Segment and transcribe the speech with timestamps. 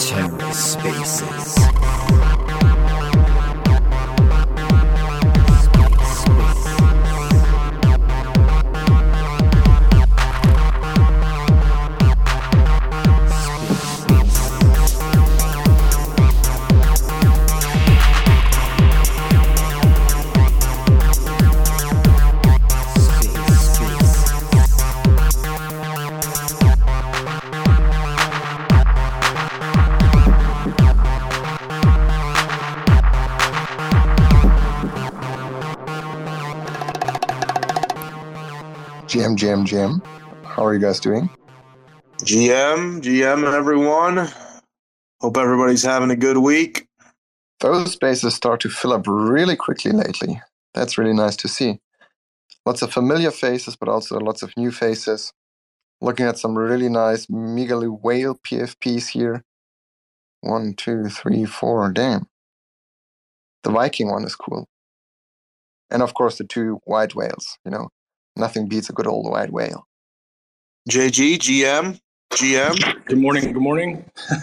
[0.00, 0.38] GM,
[39.40, 40.04] GM, GM.
[40.44, 41.30] How are you guys doing?
[42.18, 44.28] GM, GM, everyone.
[45.22, 46.86] Hope everybody's having a good week.
[47.60, 50.42] Those spaces start to fill up really quickly lately.
[50.74, 51.80] That's really nice to see.
[52.66, 55.32] Lots of familiar faces, but also lots of new faces.
[56.02, 59.42] Looking at some really nice Migaloo Whale PFPs here.
[60.42, 61.90] One, two, three, four.
[61.90, 62.26] Damn.
[63.62, 64.66] The Viking one is cool.
[65.90, 67.88] And of course, the two white whales, you know,
[68.36, 69.86] nothing beats a good old white whale.
[70.88, 72.00] JG, GM,
[72.32, 73.04] GM.
[73.04, 73.52] Good morning.
[73.52, 74.04] Good morning.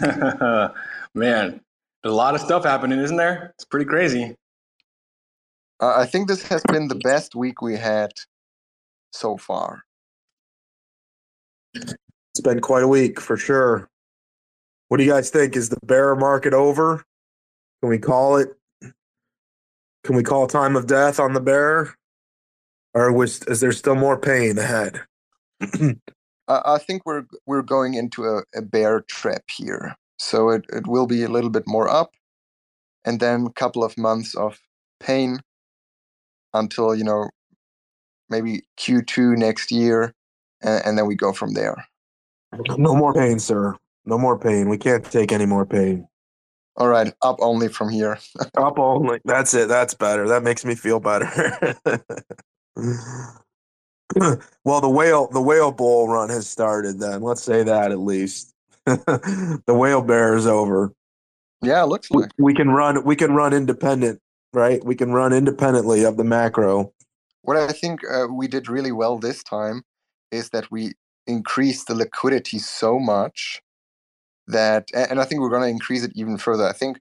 [1.14, 1.60] Man,
[2.02, 3.52] there's a lot of stuff happening, isn't there?
[3.56, 4.36] It's pretty crazy.
[5.80, 8.10] Uh, I think this has been the best week we had
[9.12, 9.82] so far.
[11.74, 13.88] It's been quite a week for sure.
[14.88, 15.56] What do you guys think?
[15.56, 17.04] Is the bear market over?
[17.80, 18.48] Can we call it?
[20.04, 21.94] Can we call time of death on the bear?
[22.98, 25.00] Or was is there still more pain ahead?
[26.48, 31.06] I think we're we're going into a, a bear trap here, so it, it will
[31.06, 32.10] be a little bit more up,
[33.04, 34.58] and then a couple of months of
[34.98, 35.40] pain
[36.54, 37.30] until you know
[38.30, 40.14] maybe Q2 next year,
[40.62, 41.86] and, and then we go from there.
[42.76, 43.76] No more pain, sir.
[44.06, 44.68] No more pain.
[44.68, 46.08] We can't take any more pain.
[46.76, 48.18] All right, up only from here.
[48.56, 49.20] up only.
[49.24, 49.68] That's it.
[49.68, 50.26] That's better.
[50.28, 51.76] That makes me feel better.
[54.64, 56.98] well, the whale the whale bull run has started.
[57.00, 60.92] Then let's say that at least the whale bear is over.
[61.60, 63.04] Yeah, looks like we can run.
[63.04, 64.20] We can run independent,
[64.52, 64.84] right?
[64.84, 66.92] We can run independently of the macro.
[67.42, 69.82] What I think uh, we did really well this time
[70.30, 70.92] is that we
[71.26, 73.60] increased the liquidity so much
[74.46, 76.64] that, and I think we're going to increase it even further.
[76.66, 76.98] I think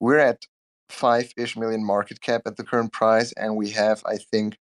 [0.00, 0.42] we're at
[0.88, 4.58] five ish million market cap at the current price, and we have, I think,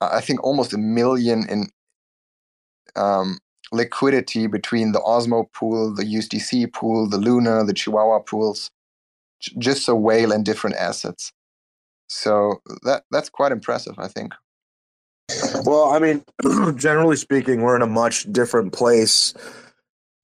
[0.00, 1.68] I think almost a million in
[2.96, 3.38] um,
[3.72, 8.70] liquidity between the Osmo pool, the USDC pool, the Luna, the Chihuahua pools,
[9.58, 11.32] just a whale and different assets.
[12.08, 14.32] So that that's quite impressive, I think.
[15.64, 16.24] Well, I mean,
[16.76, 19.34] generally speaking, we're in a much different place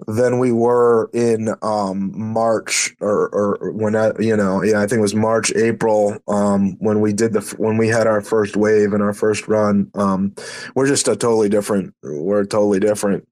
[0.06, 4.98] than we were in um, March or, or when I, you know, yeah, I think
[4.98, 8.92] it was March, April, um, when we did the when we had our first wave
[8.92, 9.90] and our first run.
[9.94, 10.34] Um,
[10.74, 11.94] we're just a totally different.
[12.02, 13.28] We're a totally different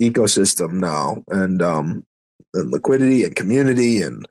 [0.00, 2.06] ecosystem now, and um,
[2.54, 4.26] and liquidity and community and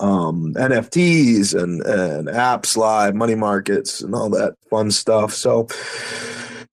[0.00, 5.32] um, NFTs and and apps, live money markets, and all that fun stuff.
[5.32, 5.68] So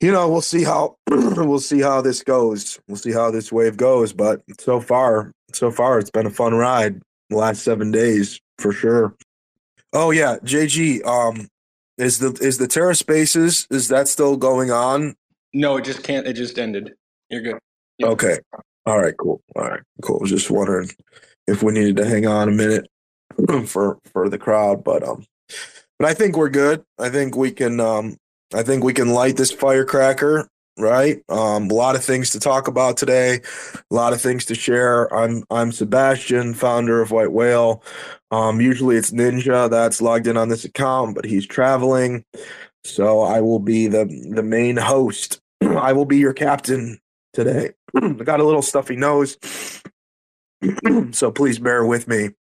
[0.02, 2.80] you know, we'll see how we'll see how this goes.
[2.88, 4.14] We'll see how this wave goes.
[4.14, 7.02] But so far, so far, it's been a fun ride.
[7.30, 9.16] The last seven days for sure.
[9.94, 11.06] Oh yeah, JG.
[11.06, 11.48] Um,
[11.98, 15.16] is the is the Terra Spaces is that still going on?
[15.54, 16.26] No, it just can't.
[16.26, 16.94] It just ended.
[17.30, 17.60] You're good.
[18.00, 18.10] Yep.
[18.12, 18.40] Okay.
[18.86, 19.16] All right.
[19.18, 19.42] Cool.
[19.56, 19.82] All right.
[20.02, 20.26] Cool.
[20.26, 20.90] Just wondering
[21.48, 22.88] if we needed to hang on a minute
[23.68, 25.26] for for the crowd, but um,
[26.00, 26.84] but I think we're good.
[26.98, 28.18] I think we can um
[28.54, 30.48] I think we can light this firecracker,
[30.78, 31.22] right?
[31.30, 33.40] Um, a lot of things to talk about today,
[33.90, 35.14] a lot of things to share.
[35.14, 37.84] I'm I'm Sebastian, founder of White Whale.
[38.32, 42.26] Um, usually it's Ninja that's logged in on this account, but he's traveling,
[42.84, 45.40] so I will be the the main host.
[45.62, 47.00] I will be your captain
[47.34, 47.72] today.
[47.96, 49.38] I got a little stuffy nose,
[51.12, 52.32] so please bear with me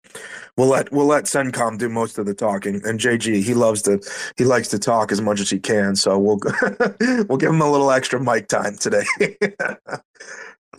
[0.57, 2.81] we'll let we'll let CenComm do most of the talking.
[2.86, 4.01] And JG, he loves to
[4.38, 5.95] he likes to talk as much as he can.
[5.95, 6.39] So we'll
[7.27, 9.06] we'll give him a little extra mic time today.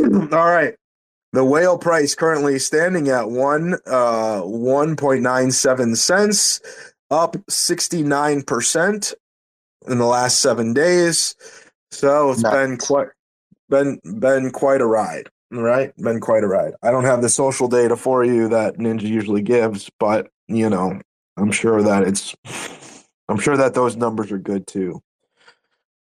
[0.00, 0.74] All right.
[1.34, 6.60] The whale price currently standing at one uh one point nine seven cents,
[7.10, 9.14] up sixty nine percent
[9.88, 11.34] in the last seven days.
[11.90, 12.52] So it's nice.
[12.52, 13.08] been quite
[13.68, 15.28] been been quite a ride.
[15.52, 16.72] Right, been quite a ride.
[16.82, 20.98] I don't have the social data for you that Ninja usually gives, but you know,
[21.36, 22.34] I'm sure that it's,
[23.28, 25.02] I'm sure that those numbers are good too.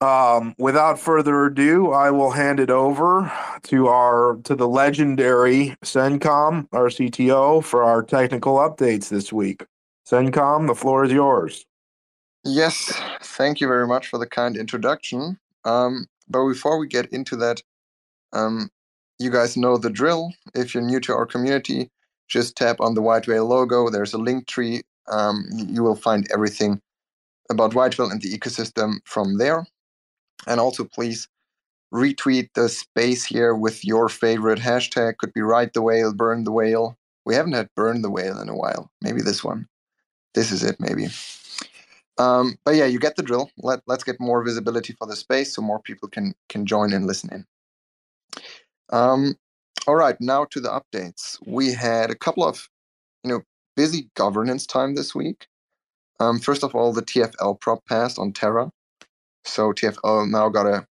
[0.01, 3.31] um, without further ado, I will hand it over
[3.63, 9.65] to our to the legendary Sencom, our CTO, for our technical updates this week.
[10.09, 11.65] Sencom, the floor is yours.
[12.43, 15.37] Yes, thank you very much for the kind introduction.
[15.65, 17.61] Um, but before we get into that,
[18.33, 18.69] um,
[19.21, 20.33] you guys know the drill.
[20.55, 21.89] If you're new to our community,
[22.27, 23.89] just tap on the White Whale logo.
[23.89, 24.81] There's a link tree.
[25.09, 26.81] Um, you will find everything
[27.49, 29.65] about White Whale and the ecosystem from there.
[30.47, 31.27] And also, please
[31.93, 35.17] retweet the space here with your favorite hashtag.
[35.17, 36.97] Could be Ride the Whale, Burn the Whale.
[37.25, 38.89] We haven't had Burn the Whale in a while.
[39.01, 39.67] Maybe this one.
[40.33, 41.07] This is it, maybe.
[42.17, 43.51] Um, but yeah, you get the drill.
[43.57, 47.05] Let, let's get more visibility for the space so more people can can join and
[47.05, 47.45] listen in.
[48.91, 49.35] Um,
[49.87, 51.37] all right, now to the updates.
[51.45, 52.69] We had a couple of,
[53.23, 53.41] you know,
[53.75, 55.47] busy governance time this week.
[56.19, 58.71] Um, first of all, the TFL prop passed on Terra.
[59.43, 60.85] So TFL now got a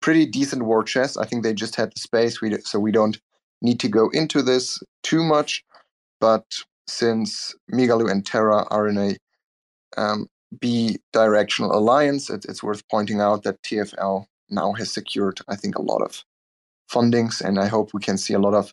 [0.00, 1.18] pretty decent war chest.
[1.18, 3.18] I think they just had the space, we, so we don't
[3.62, 5.64] need to go into this too much.
[6.20, 6.44] But
[6.86, 9.16] since Migaloo and Terra are in a
[9.96, 15.76] um, bi-directional alliance, it, it's worth pointing out that TFL now has secured, I think,
[15.76, 16.22] a lot of
[16.90, 18.72] fundings, and I hope we can see a lot of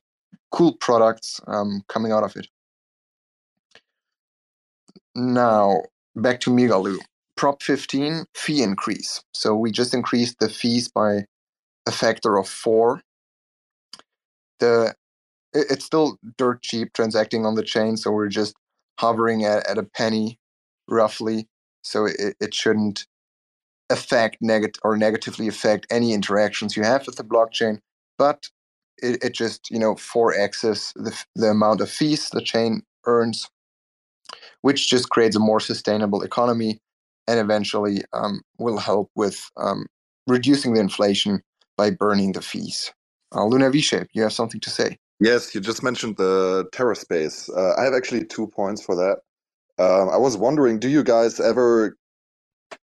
[0.51, 2.47] cool products um, coming out of it.
[5.15, 5.81] Now,
[6.15, 6.97] back to Migaloo.
[7.35, 9.23] Prop 15 fee increase.
[9.33, 11.25] So we just increased the fees by
[11.87, 13.01] a factor of four.
[14.59, 14.93] The
[15.53, 18.55] it's still dirt cheap transacting on the chain, so we're just
[18.99, 20.39] hovering at, at a penny
[20.87, 21.47] roughly.
[21.81, 23.05] So it, it shouldn't
[23.89, 27.79] affect negative or negatively affect any interactions you have with the blockchain,
[28.21, 28.47] but
[29.01, 33.49] it, it just you know 4x's the, the amount of fees the chain earns,
[34.61, 36.79] which just creates a more sustainable economy
[37.27, 39.87] and eventually um, will help with um,
[40.27, 41.41] reducing the inflation
[41.77, 42.93] by burning the fees.
[43.33, 44.99] Uh, Luna V-Shape, you have something to say?
[45.19, 47.49] Yes, you just mentioned the TerraSpace.
[47.57, 49.17] Uh, I have actually two points for that.
[49.83, 51.97] Um, I was wondering, do you guys ever,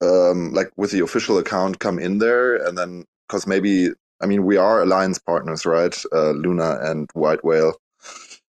[0.00, 3.90] um, like with the official account, come in there and then, because maybe,
[4.20, 5.96] I mean, we are alliance partners, right?
[6.12, 7.74] Uh, Luna and White Whale.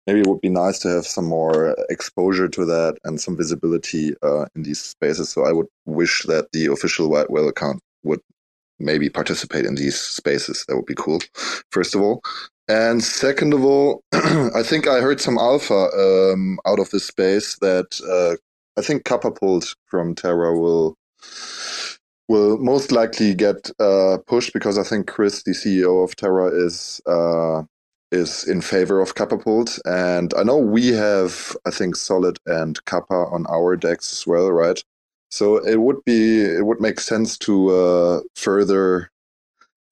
[0.07, 4.15] Maybe it would be nice to have some more exposure to that and some visibility
[4.23, 5.29] uh, in these spaces.
[5.29, 8.21] So I would wish that the official White Whale account would
[8.79, 10.65] maybe participate in these spaces.
[10.67, 11.21] That would be cool,
[11.71, 12.23] first of all.
[12.67, 17.59] And second of all, I think I heard some alpha um, out of this space
[17.59, 18.37] that uh,
[18.79, 20.97] I think Capapult from Terra will
[22.31, 27.01] will most likely get uh, pushed because I think Chris, the CEO of Terra, is
[27.07, 27.65] uh,
[28.13, 33.15] is in favor of Capapult, and I know we have I think Solid and Kappa
[33.37, 34.83] on our decks as well, right?
[35.33, 39.11] So it would be it would make sense to uh, further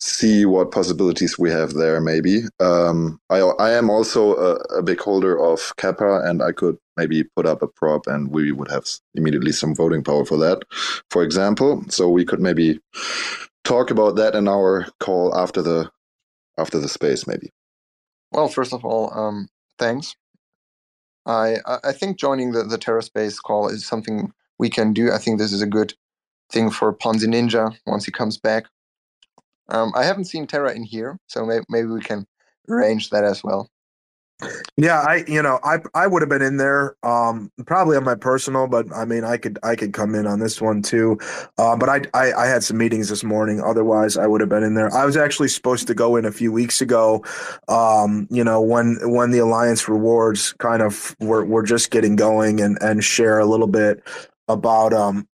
[0.00, 2.00] see what possibilities we have there.
[2.00, 6.78] Maybe um, I I am also a, a, big holder of Kappa, and I could
[6.96, 10.62] maybe put up a prop, and we would have immediately some voting power for that,
[11.10, 11.84] for example.
[11.88, 12.80] So we could maybe
[13.64, 15.90] talk about that in our call after the
[16.56, 17.52] after the space, maybe.
[18.32, 19.48] Well, first of all, um,
[19.78, 20.14] thanks.
[21.26, 25.12] I I think joining the the terra space call is something we can do.
[25.12, 25.94] I think this is a good
[26.50, 28.64] thing for Ponzi Ninja once he comes back.
[29.68, 32.26] Um, I haven't seen Terra in here, so may- maybe we can
[32.68, 33.70] arrange that as well.
[34.76, 38.14] Yeah, I you know I I would have been in there um probably on my
[38.14, 41.18] personal, but I mean I could I could come in on this one too.
[41.58, 43.60] Uh, but I, I I had some meetings this morning.
[43.60, 44.94] Otherwise, I would have been in there.
[44.94, 47.24] I was actually supposed to go in a few weeks ago.
[47.66, 52.60] Um, you know when when the alliance rewards kind of were were just getting going
[52.60, 54.04] and and share a little bit
[54.46, 55.26] about um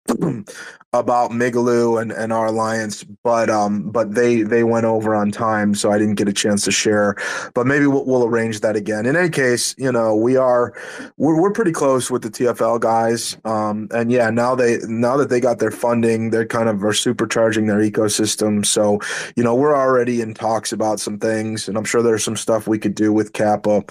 [0.94, 5.74] about Migaloo and, and our alliance, but um, but they they went over on time,
[5.74, 7.16] so I didn't get a chance to share.
[7.52, 9.04] But maybe we'll, we'll arrange that again.
[9.04, 10.72] In any case, you know, we are
[11.16, 15.30] we're, we're pretty close with the TFL guys, um, and yeah, now they now that
[15.30, 18.64] they got their funding, they're kind of are supercharging their ecosystem.
[18.64, 19.00] So
[19.36, 22.68] you know, we're already in talks about some things, and I'm sure there's some stuff
[22.68, 23.82] we could do with Kappa.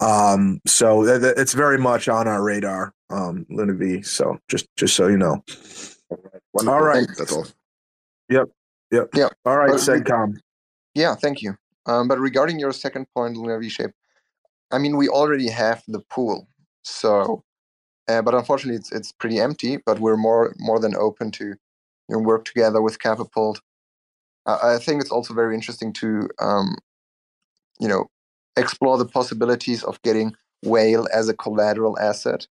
[0.00, 4.02] Um, so th- it's very much on our radar, um, Luna V.
[4.02, 5.42] So just just so you know.
[6.52, 6.74] Wonderful.
[6.74, 7.06] All right.
[7.16, 7.46] That's all.
[8.28, 8.48] Yep.
[8.90, 9.08] Yep.
[9.14, 9.32] Yep.
[9.44, 9.80] All right, But-.
[10.94, 11.56] Yeah, thank you.
[11.86, 13.92] Um, but regarding your second point, Luna V-Shape,
[14.72, 16.48] I mean, we already have the pool,
[16.82, 17.42] so,
[18.08, 19.78] uh, but unfortunately, it's it's pretty empty.
[19.78, 21.56] But we're more more than open to you
[22.08, 23.60] know, work together with Capapult.
[24.46, 26.76] I I think it's also very interesting to, um,
[27.80, 28.06] you know,
[28.56, 32.46] explore the possibilities of getting whale as a collateral asset.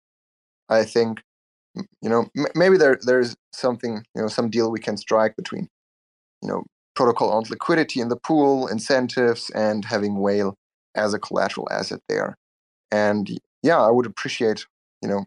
[0.69, 1.21] I think,
[2.01, 5.67] you know, m- maybe there there's something, you know, some deal we can strike between
[6.43, 6.65] you know,
[6.96, 10.55] protocol owned liquidity in the pool, incentives, and having Whale
[10.96, 12.38] as a collateral asset there.
[12.91, 13.29] And
[13.63, 14.65] yeah, I would appreciate,
[15.03, 15.25] you know,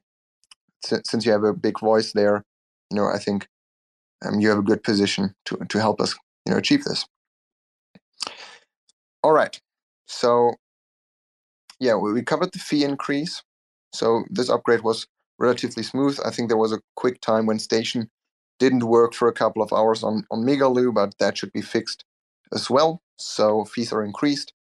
[0.84, 2.44] since you have a big voice there,
[2.90, 3.48] you know, I think
[4.24, 6.16] um, you have a good position to to help us,
[6.46, 7.06] you know, achieve this.
[9.22, 9.60] All right,
[10.06, 10.54] so
[11.80, 13.42] yeah, we covered the fee increase.
[13.92, 15.06] So this upgrade was
[15.40, 16.20] relatively smooth.
[16.24, 18.10] I think there was a quick time when Station
[18.60, 22.04] didn't work for a couple of hours on on Migaloo, but that should be fixed
[22.54, 23.00] as well.
[23.18, 24.52] So fees are increased.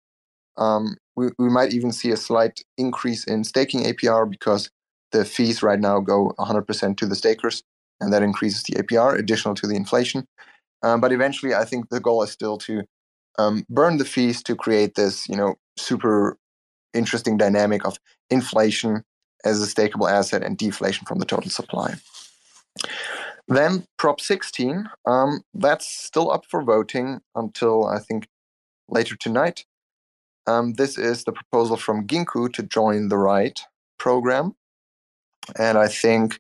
[0.58, 4.70] Um, we, we might even see a slight increase in staking APR because
[5.12, 7.64] the fees right now go 100% to the stakers,
[8.00, 10.26] and that increases the APR additional to the inflation.
[10.84, 12.84] Um, but eventually, I think the goal is still to
[13.38, 16.38] um, burn the fees to create this, you know, super
[16.94, 17.98] interesting dynamic of
[18.30, 19.04] inflation
[19.46, 21.96] as a stakeable asset and deflation from the total supply.
[23.48, 28.28] Then Prop 16, um, that's still up for voting until I think
[28.88, 29.66] later tonight.
[30.46, 33.60] Um, this is the proposal from Ginkou to join the right
[33.98, 34.54] program.
[35.58, 36.40] And I think,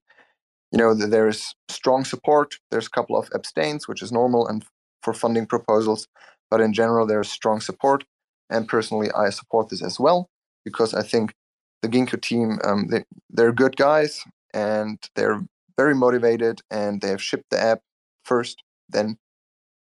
[0.71, 2.55] you know, there is strong support.
[2.69, 4.63] There's a couple of abstains, which is normal and
[5.01, 6.07] for funding proposals.
[6.51, 8.03] But in general, there's strong support.
[8.49, 10.29] And personally, I support this as well
[10.65, 11.33] because I think
[11.81, 15.41] the Ginkou team, um, they, they're good guys and they're
[15.77, 17.81] very motivated and they have shipped the app
[18.23, 19.17] first, then,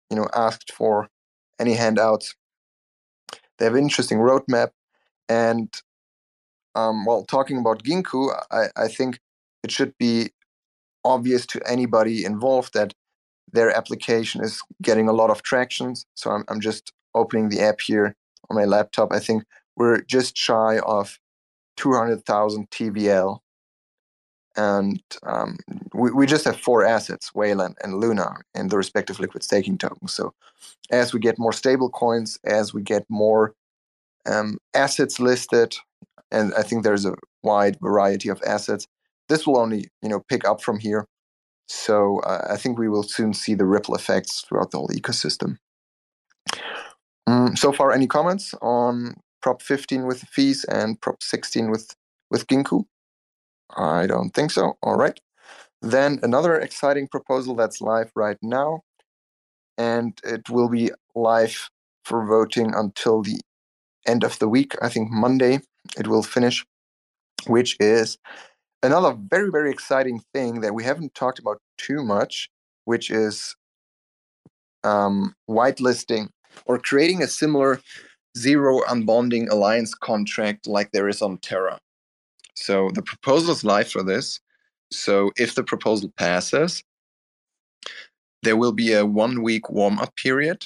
[0.09, 1.09] you know, asked for
[1.59, 2.35] any handouts
[3.57, 4.71] they have an interesting roadmap.
[5.29, 5.73] And
[6.75, 9.19] um, while talking about Ginkou, I, I think
[9.63, 10.31] it should be
[11.03, 12.93] obvious to anybody involved that
[13.51, 15.95] their application is getting a lot of traction.
[16.15, 18.15] So I'm, I'm just opening the app here
[18.49, 19.13] on my laptop.
[19.13, 19.43] I think
[19.77, 21.19] we're just shy of
[21.77, 23.39] 200,000 TVL.
[24.57, 25.57] And um,
[25.93, 30.13] we, we just have four assets, Wayland and Luna, and the respective liquid staking tokens.
[30.13, 30.33] So
[30.89, 33.53] as we get more stable coins, as we get more
[34.25, 35.75] um, assets listed,
[36.31, 38.87] and I think there's a wide variety of assets.
[39.29, 41.07] This will only you know pick up from here.
[41.67, 45.57] So uh, I think we will soon see the ripple effects throughout the whole ecosystem.
[47.27, 51.95] Um, so far, any comments on Prop 15 with fees and Prop 16 with
[52.31, 52.85] with Ginkou?
[53.77, 54.73] I don't think so.
[54.81, 55.19] All right.
[55.83, 58.81] Then another exciting proposal that's live right now
[59.77, 61.69] and it will be live
[62.05, 63.39] for voting until the
[64.07, 64.73] end of the week.
[64.81, 65.59] I think Monday
[65.95, 66.65] it will finish,
[67.45, 68.17] which is
[68.81, 72.49] another very, very exciting thing that we haven't talked about too much,
[72.85, 73.55] which is
[74.83, 76.29] um, whitelisting
[76.65, 77.79] or creating a similar
[78.37, 81.79] zero unbonding alliance contract like there is on Terra.
[82.55, 84.39] So the proposal is live for this.
[84.91, 86.83] So if the proposal passes,
[88.43, 90.65] there will be a one week warm up period.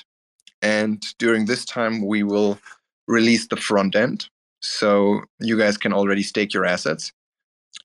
[0.61, 2.59] And during this time, we will
[3.07, 4.27] release the front end.
[4.61, 7.13] So you guys can already stake your assets.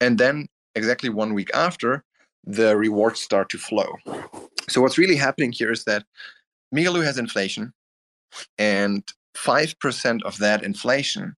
[0.00, 2.02] And then, exactly one week after,
[2.44, 3.94] the rewards start to flow.
[4.68, 6.04] So, what's really happening here is that
[6.74, 7.72] Migaloo has inflation,
[8.58, 9.02] and
[9.36, 11.34] 5% of that inflation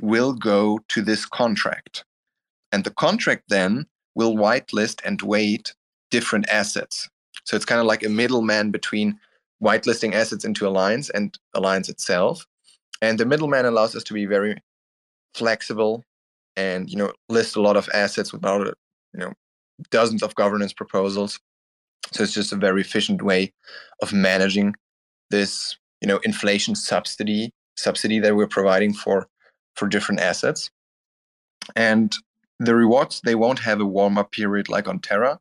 [0.00, 2.04] will go to this contract.
[2.72, 5.74] And the contract then will whitelist and weight
[6.10, 7.08] different assets.
[7.44, 9.18] So it's kind of like a middleman between
[9.62, 12.46] whitelisting assets into Alliance and Alliance itself.
[13.02, 14.56] And the middleman allows us to be very
[15.34, 16.02] flexible
[16.56, 18.66] and you know list a lot of assets without
[19.12, 19.32] you know
[19.90, 21.38] dozens of governance proposals.
[22.12, 23.52] So it's just a very efficient way
[24.00, 24.74] of managing
[25.30, 29.28] this you know inflation subsidy subsidy that we're providing for
[29.74, 30.70] for different assets.
[31.74, 32.14] And
[32.58, 35.38] the rewards they won't have a warm up period like on Terra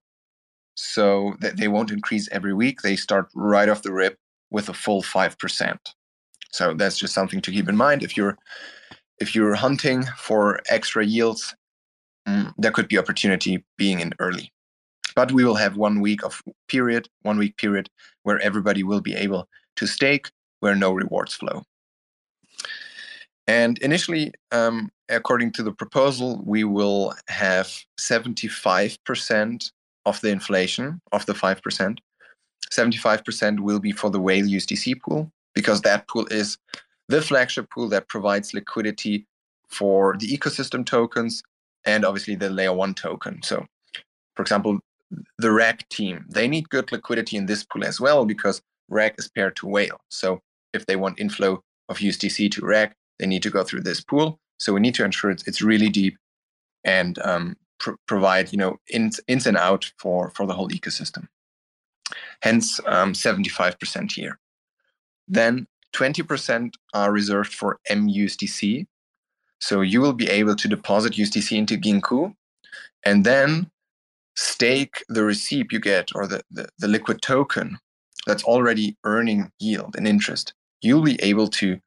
[0.76, 2.82] so that they won't increase every week.
[2.82, 4.18] They start right off the rip
[4.52, 5.94] with a full five percent.
[6.52, 8.04] So that's just something to keep in mind.
[8.04, 8.38] If you're
[9.20, 11.56] if you're hunting for extra yields,
[12.28, 14.52] mm, there could be opportunity being in early.
[15.16, 17.90] But we will have one week of period, one week period
[18.24, 19.48] where everybody will be able
[19.78, 20.30] to stake
[20.66, 21.62] where no rewards flow.
[23.46, 27.68] And initially, um, according to the proposal, we will have
[28.00, 29.72] 75%
[30.08, 31.98] of the inflation of the 5%.
[32.74, 36.58] 75% will be for the whale USDC pool because that pool is
[37.10, 39.28] the flagship pool that provides liquidity
[39.70, 41.44] for the ecosystem tokens
[41.86, 43.40] and obviously the layer one token.
[43.44, 43.68] So,
[44.36, 44.80] for example,
[45.38, 49.30] the RAC team, they need good liquidity in this pool as well because RAC is
[49.30, 50.00] paired to whale.
[50.10, 50.42] So,
[50.76, 54.40] if they want inflow of USDC to RAC, they need to go through this pool.
[54.58, 56.18] So, we need to ensure it's, it's really deep
[56.84, 61.28] and um, pr- provide you know ins, ins and out for for the whole ecosystem
[62.42, 64.40] hence um, 75% here.
[65.28, 68.86] Then 20% are reserved for MUSDC.
[69.60, 72.36] So you will be able to deposit USDC into Ginkou
[73.04, 73.72] and then
[74.36, 77.78] stake the receipt you get or the, the, the liquid token
[78.28, 80.54] that's already earning yield and interest.
[80.86, 81.80] You'll be able to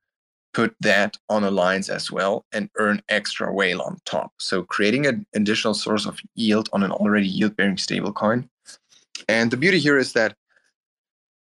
[0.54, 4.32] put that on Alliance as well and earn extra whale on top.
[4.38, 8.48] So creating an additional source of yield on an already yield bearing stablecoin.
[9.28, 10.34] And the beauty here is that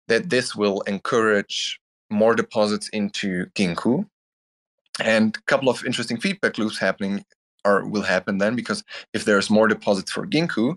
[0.09, 1.81] that this will encourage
[2.11, 4.05] more deposits into Ginkou.
[5.01, 7.25] And a couple of interesting feedback loops happening
[7.65, 8.85] or will happen then because
[9.15, 10.77] if there's more deposits for Ginkou,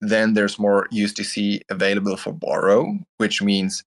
[0.00, 3.84] then there's more USDC available for borrow, which means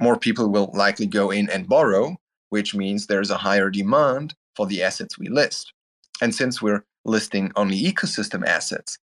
[0.00, 2.16] more people will likely go in and borrow,
[2.50, 5.72] which means there's a higher demand for the assets we list.
[6.20, 8.98] And since we're listing only ecosystem assets,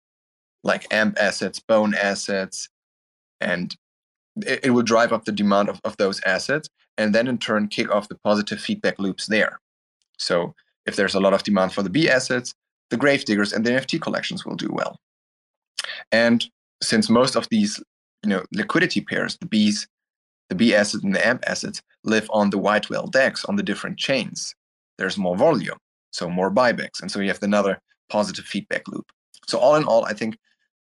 [0.63, 2.69] like AMP assets, Bone assets,
[3.41, 3.75] and
[4.47, 6.69] it, it will drive up the demand of, of those assets
[6.99, 9.61] and then in turn kick off the positive feedback loops there.
[10.19, 10.55] So
[10.87, 12.55] if there's a lot of demand for the B assets,
[12.91, 14.99] the Gravediggers and the NFT collections will do well.
[16.13, 16.45] And
[16.83, 17.83] since most of these,
[18.23, 19.87] you know, liquidity pairs, the Bs,
[20.51, 23.63] the B asset and the M assets, live on the white whale DEX on the
[23.63, 24.55] different chains,
[24.99, 25.79] there's more volume,
[26.13, 27.81] so more buybacks, and so you have another
[28.11, 29.07] positive feedback loop.
[29.47, 30.37] So all in all, I think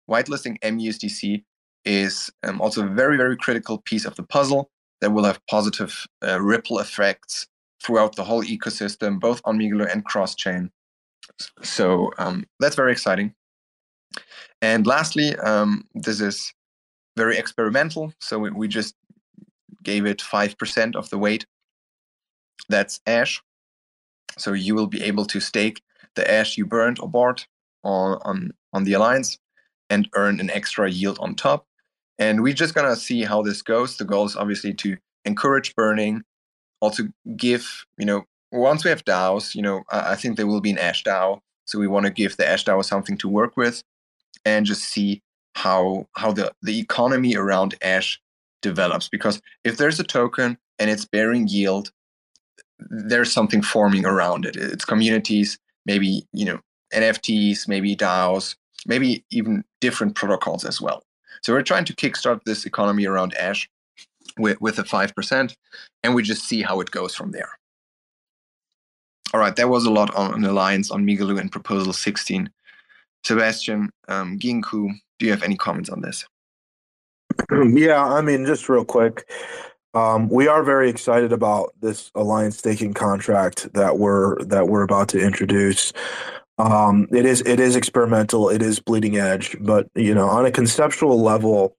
[0.09, 1.43] whitelisting MUSDC
[1.83, 4.69] is um, also a very very critical piece of the puzzle
[5.01, 7.47] that will have positive uh, ripple effects
[7.83, 10.71] throughout the whole ecosystem, both on Migaloo and cross chain.
[11.61, 13.33] So um, that's very exciting.
[14.61, 16.53] And lastly, um, this is
[17.17, 18.13] very experimental.
[18.21, 18.95] So we, we just
[19.85, 21.45] gave it 5% of the weight.
[22.67, 23.41] That's ash.
[24.37, 25.81] So you will be able to stake
[26.15, 27.47] the ash you burned or bought
[27.83, 29.37] on, on, on the alliance
[29.89, 31.65] and earn an extra yield on top.
[32.17, 33.97] And we're just going to see how this goes.
[33.97, 36.23] The goal is obviously to encourage burning,
[36.81, 37.03] also
[37.35, 40.77] give, you know, once we have DAOs, you know, I think there will be an
[40.77, 41.39] Ash DAO.
[41.65, 43.83] So we want to give the Ash DAO something to work with
[44.45, 45.21] and just see
[45.55, 48.21] how how the, the economy around Ash
[48.65, 49.07] develops.
[49.07, 51.91] Because if there's a token and it's bearing yield,
[52.79, 54.55] there's something forming around it.
[54.55, 56.59] It's communities, maybe, you know,
[56.93, 61.03] NFTs, maybe DAOs, maybe even different protocols as well.
[61.41, 63.69] So we're trying to kickstart this economy around Ash
[64.37, 65.55] with, with a 5%,
[66.03, 67.51] and we just see how it goes from there.
[69.33, 72.49] All right, that was a lot on, an Alliance on Migaloo and Proposal 16.
[73.23, 76.25] Sebastian, um, Ginkou, do you have any comments on this?
[77.51, 79.29] Yeah, I mean, just real quick.
[79.93, 85.07] Um, we are very excited about this alliance staking contract that we're that we're about
[85.09, 85.93] to introduce.
[86.57, 88.49] Um, it is it is experimental.
[88.49, 91.77] It is bleeding edge, but you know, on a conceptual level,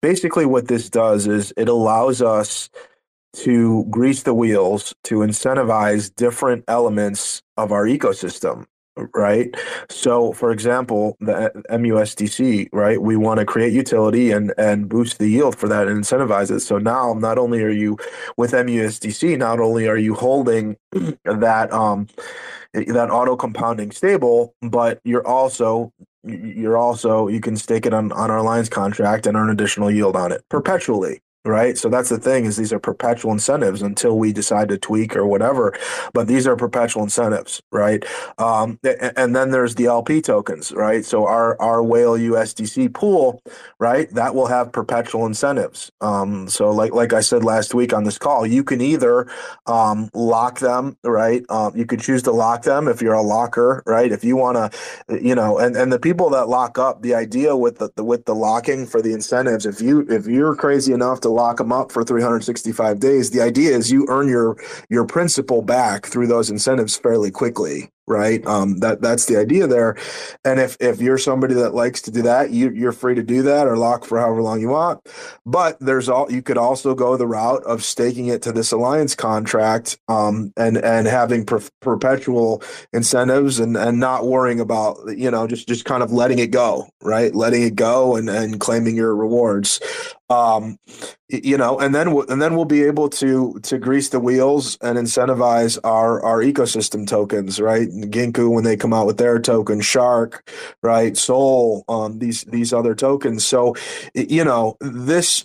[0.00, 2.70] basically what this does is it allows us
[3.34, 8.64] to grease the wheels to incentivize different elements of our ecosystem
[9.14, 9.54] right?
[9.88, 13.00] So for example the musdc right?
[13.00, 16.60] We want to create utility and and boost the yield for that and incentivize it.
[16.60, 17.98] So now not only are you
[18.36, 20.76] with musdc not only are you holding
[21.24, 22.06] that um
[22.72, 25.92] that auto compounding stable but you're also
[26.24, 30.16] you're also you can stake it on on our lines contract and earn additional yield
[30.16, 31.78] on it perpetually right?
[31.78, 35.26] So that's the thing is these are perpetual incentives until we decide to tweak or
[35.26, 35.74] whatever
[36.12, 38.04] but these are perpetual incentives right?
[38.38, 38.78] Um,
[39.16, 41.04] and then there's the lp tokens right?
[41.04, 43.42] So our our whale usdc pool
[43.78, 45.90] right that will have perpetual incentives.
[46.00, 49.28] Um, so like like i said last week on this call you can either
[49.66, 51.44] um, lock them right?
[51.48, 54.10] Um, you could choose to lock them if you're a locker right?
[54.10, 57.56] If you want to you know and and the people that lock up the idea
[57.56, 61.20] with the, the with the locking for the incentives if you if you're crazy enough
[61.20, 63.30] to lock them up for 365 days.
[63.30, 64.56] The idea is you earn your
[64.90, 68.46] your principal back through those incentives fairly quickly right?
[68.46, 69.96] Um, that that's the idea there.
[70.44, 73.42] And if if you're somebody that likes to do that, you you're free to do
[73.42, 75.00] that or lock for however long you want.
[75.44, 79.14] But there's all you could also go the route of staking it to this alliance
[79.14, 85.46] contract, um, and and having per- perpetual incentives and and not worrying about you know
[85.46, 87.34] just just kind of letting it go, right?
[87.34, 89.80] Letting it go and and claiming your rewards.
[90.28, 90.78] Um,
[91.28, 94.78] you know, and then we'll, and then we'll be able to to grease the wheels
[94.80, 97.88] and incentivize our our ecosystem tokens, right?
[97.88, 100.48] Ginkou when they come out with their token, Shark,
[100.82, 101.16] right?
[101.16, 103.44] Soul, um, these these other tokens.
[103.44, 103.74] So,
[104.14, 105.44] you know, this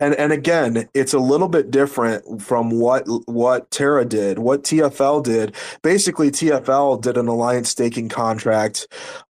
[0.00, 5.22] and and again, it's a little bit different from what what Terra did, what TFL
[5.22, 5.54] did.
[5.82, 8.86] Basically, TFL did an alliance staking contract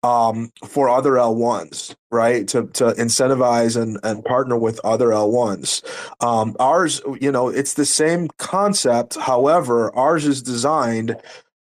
[0.03, 5.83] um, for other L1s, right to, to incentivize and, and partner with other l1s
[6.23, 11.15] um, ours you know it's the same concept however ours is designed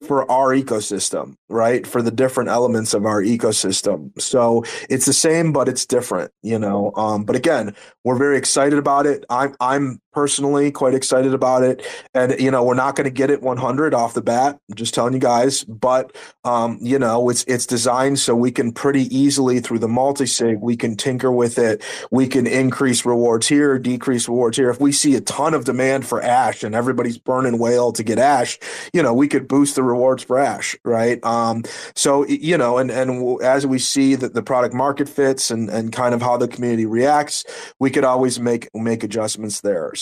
[0.05, 1.87] for our ecosystem, right?
[1.87, 4.19] For the different elements of our ecosystem.
[4.21, 6.91] So it's the same, but it's different, you know.
[6.95, 9.25] Um, but again, we're very excited about it.
[9.29, 13.29] I'm I'm personally quite excited about it, and you know, we're not going to get
[13.29, 14.59] it 100 off the bat.
[14.67, 18.71] I'm just telling you guys, but um, you know, it's it's designed so we can
[18.71, 21.83] pretty easily through the multi-sig, we can tinker with it.
[22.09, 24.71] We can increase rewards here, decrease rewards here.
[24.71, 28.17] If we see a ton of demand for Ash and everybody's burning whale to get
[28.17, 28.57] Ash,
[28.93, 31.23] you know, we could boost the rewards for Ash, right?
[31.23, 31.63] Um,
[31.95, 35.93] so you know, and and as we see that the product market fits and and
[35.93, 37.45] kind of how the community reacts,
[37.77, 39.93] we could always make make adjustments there.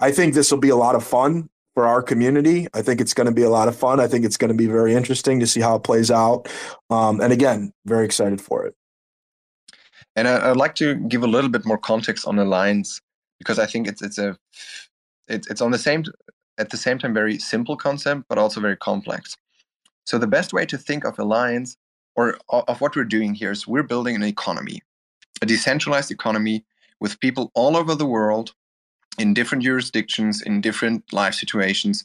[0.00, 2.66] I think this will be a lot of fun for our community.
[2.74, 4.00] I think it's going to be a lot of fun.
[4.00, 6.48] I think it's going to be very interesting to see how it plays out.
[6.90, 8.74] Um, and again, very excited for it.
[10.16, 13.00] And I, would like to give a little bit more context on Alliance
[13.38, 14.36] because I think it's it's a
[15.28, 16.04] it's it's on the same
[16.58, 19.36] at the same time very simple concept, but also very complex.
[20.04, 21.76] So the best way to think of Alliance
[22.16, 24.82] or of what we're doing here is we're building an economy,
[25.40, 26.64] a decentralized economy
[27.00, 28.52] with people all over the world
[29.20, 32.04] in different jurisdictions, in different life situations.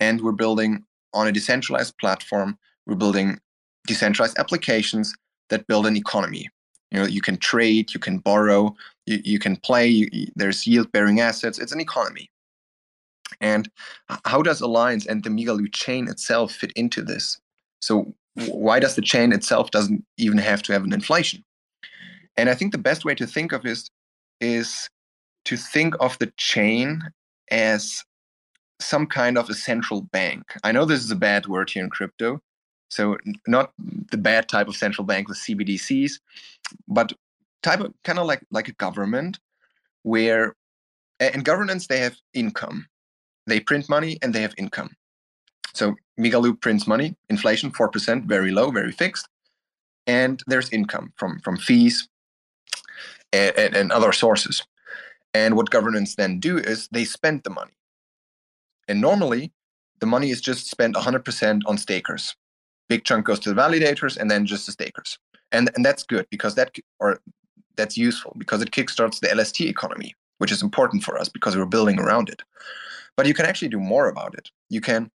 [0.00, 3.38] And we're building on a decentralized platform, we're building
[3.86, 5.14] decentralized applications
[5.50, 6.48] that build an economy.
[6.90, 8.74] You know, you can trade, you can borrow,
[9.04, 11.58] you, you can play, you, there's yield bearing assets.
[11.58, 12.30] It's an economy.
[13.42, 13.68] And
[14.24, 17.38] how does Alliance and the Migaloo chain itself fit into this?
[17.82, 21.44] So why does the chain itself doesn't even have to have an inflation?
[22.38, 23.90] And I think the best way to think of this
[24.40, 24.88] is
[25.44, 27.02] to think of the chain
[27.50, 28.02] as
[28.80, 30.44] some kind of a central bank.
[30.62, 32.40] I know this is a bad word here in crypto,
[32.88, 33.72] so not
[34.10, 36.12] the bad type of central bank with CBDCs,
[36.88, 37.12] but
[37.62, 39.38] type of kind of like like a government
[40.02, 40.54] where
[41.20, 42.86] in governance they have income
[43.46, 44.96] they print money and they have income.
[45.74, 49.28] So Migaloo prints money, inflation 4%, very low, very fixed.
[50.06, 52.08] And there's income from, from fees
[53.32, 54.62] and, and, and other sources.
[55.34, 57.72] And what governments then do is they spend the money.
[58.88, 59.52] And normally,
[59.98, 62.36] the money is just spent 100% on stakers.
[62.88, 65.18] Big chunk goes to the validators and then just the stakers.
[65.50, 67.20] And, and that's good because that, or
[67.76, 71.66] that's useful because it kickstarts the LST economy, which is important for us because we're
[71.66, 72.42] building around it.
[73.16, 74.50] But you can actually do more about it.
[74.68, 75.10] You can,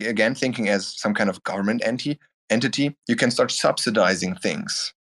[0.00, 2.18] again, thinking as some kind of government entity,
[2.50, 4.92] entity, you can start subsidizing things.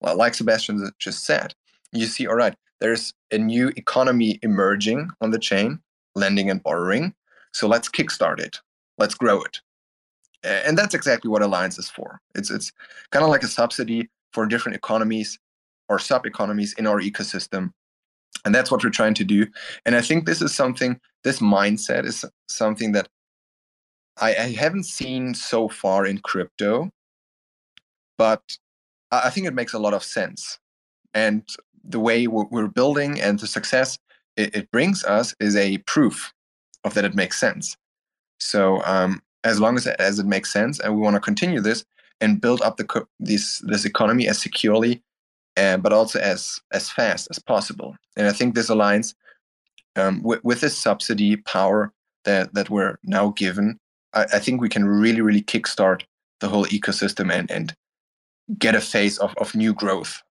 [0.00, 1.54] Well, like Sebastian just said,
[1.92, 5.80] you see, all right, there's a new economy emerging on the chain,
[6.14, 7.14] lending and borrowing.
[7.52, 8.60] So let's kickstart it.
[8.98, 9.60] Let's grow it.
[10.44, 12.20] And that's exactly what Alliance is for.
[12.34, 12.72] It's it's
[13.10, 15.38] kind of like a subsidy for different economies
[15.88, 17.72] or sub economies in our ecosystem
[18.44, 19.46] and that's what we're trying to do
[19.84, 23.08] and i think this is something this mindset is something that
[24.20, 26.90] I, I, haven't seen so far in crypto
[28.16, 28.42] but
[29.10, 30.58] i think it makes a lot of sense
[31.14, 31.42] and
[31.88, 33.98] the way we're building and the success
[34.36, 36.32] it, brings us is a proof
[36.84, 37.76] of that it makes sense
[38.38, 41.84] so um, as long as, as it makes sense and we want to continue this
[42.20, 45.02] and build up the this this economy as securely
[45.58, 47.96] uh, but also as as fast as possible.
[48.16, 49.14] And I think this aligns
[49.96, 51.92] um, with, with this subsidy power
[52.24, 53.78] that that we're now given.
[54.14, 56.02] I, I, think we can really really kickstart
[56.40, 57.74] the whole ecosystem and and
[58.58, 60.22] get a phase of of new growth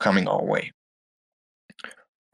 [0.00, 0.72] coming our way.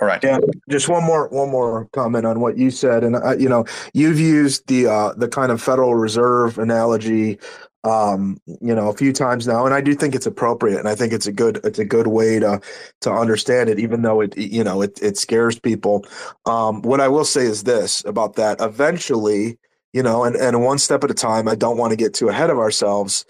[0.00, 0.22] All right.
[0.22, 0.38] Yeah.
[0.70, 4.20] Just one more one more comment on what you said, and uh, you know, you've
[4.20, 7.38] used the uh, the kind of Federal Reserve analogy
[7.84, 10.94] um, you know, a few times now, and I do think it's appropriate, and I
[10.94, 12.60] think it's a good it's a good way to
[13.02, 16.04] to understand it, even though it you know it it scares people.
[16.44, 19.58] Um, what I will say is this about that: eventually,
[19.92, 21.48] you know, and and one step at a time.
[21.48, 23.24] I don't want to get too ahead of ourselves,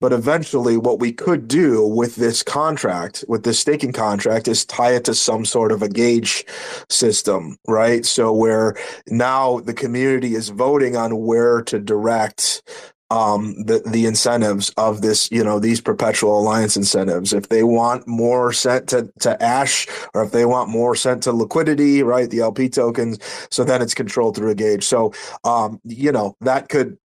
[0.00, 4.92] but eventually, what we could do with this contract, with this staking contract, is tie
[4.92, 6.44] it to some sort of a gauge
[6.88, 8.04] system, right?
[8.06, 8.76] So where
[9.08, 12.62] now the community is voting on where to direct
[13.10, 17.32] um, the the incentives of this, you know, these perpetual alliance incentives.
[17.32, 21.32] If they want more sent to, to Ash, or if they want more sent to
[21.32, 23.18] liquidity, right, the LP tokens,
[23.50, 24.84] so then it's controlled through a gauge.
[24.84, 26.98] So, um, you know, that could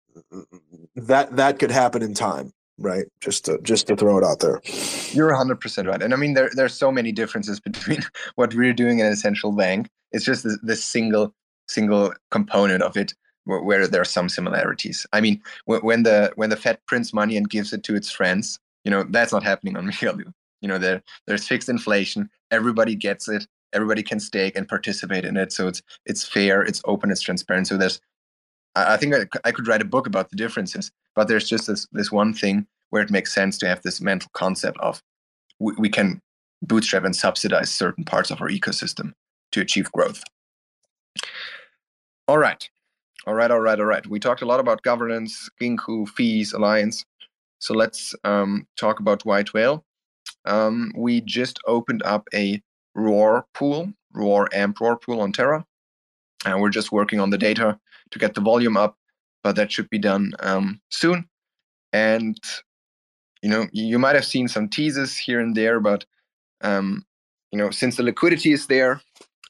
[0.96, 2.52] that that could happen in time,
[2.82, 3.06] right?
[3.22, 4.62] Just to just to throw it out there.
[5.12, 8.02] You're 100 percent right, and I mean there there's so many differences between
[8.36, 9.88] what we're doing in a central bank.
[10.12, 11.34] It's just this, the single
[11.68, 13.14] single component of it
[13.46, 15.06] where, where there are some similarities.
[15.14, 18.60] I mean, when the when the Fed prints money and gives it to its friends,
[18.84, 20.32] you know, that's not happening on Migaloo.
[20.62, 22.30] You know, there there's fixed inflation.
[22.52, 23.48] Everybody gets it.
[23.74, 25.52] Everybody can stake and participate in it.
[25.52, 27.68] So it's it's fair, it's open, it's transparent.
[27.68, 28.02] So there's,
[28.76, 30.92] I think I, I could write a book about the differences.
[31.16, 34.30] But there's just this this one thing where it makes sense to have this mental
[34.34, 35.02] concept of
[35.60, 36.22] we, we can
[36.62, 39.14] bootstrap and subsidize certain parts of our ecosystem
[39.52, 40.24] to achieve growth.
[42.28, 42.70] All right.
[43.28, 44.06] All right, all right, all right.
[44.08, 47.06] We talked a lot about governance, Ginkou, fees, alliance.
[47.60, 49.86] So let's um, talk about White Whale.
[50.46, 52.62] Um, we just opened up a
[52.96, 55.66] ROAR pool, ROAR AMP ROAR pool on Terra.
[56.46, 57.80] And we're just working on the data
[58.12, 58.98] to get the volume up,
[59.44, 61.28] but that should be done um, soon.
[61.94, 62.38] And
[63.42, 66.06] you know, you might have seen some teases here and there, but
[66.62, 67.04] um,
[67.52, 69.02] you know, since the liquidity is there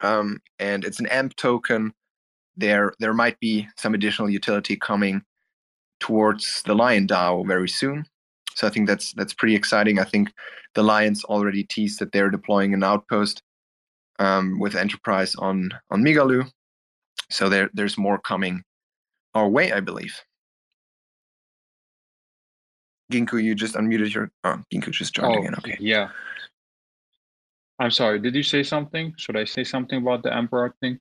[0.02, 1.93] um, and it's an AMP token,
[2.56, 5.21] there there might be some additional utility coming
[6.00, 8.06] towards the Lion DAO very soon.
[8.56, 10.00] So I think that's that's pretty exciting.
[10.00, 10.32] I think
[10.74, 13.43] the Lions already teased that they're deploying an outpost
[14.19, 16.50] um, with Enterprise on on Migaloo.
[17.32, 18.63] So there there's more coming
[19.34, 20.20] our way, I believe.
[23.12, 24.32] Ginkou, you just unmuted your.
[24.44, 25.56] Oh, Ginkou just joined oh, again.
[25.56, 25.78] Okay.
[25.80, 26.10] Yeah.
[27.80, 28.20] I'm sorry.
[28.20, 29.13] Did you say something?
[29.17, 31.00] Should I say something about the Emperor thing?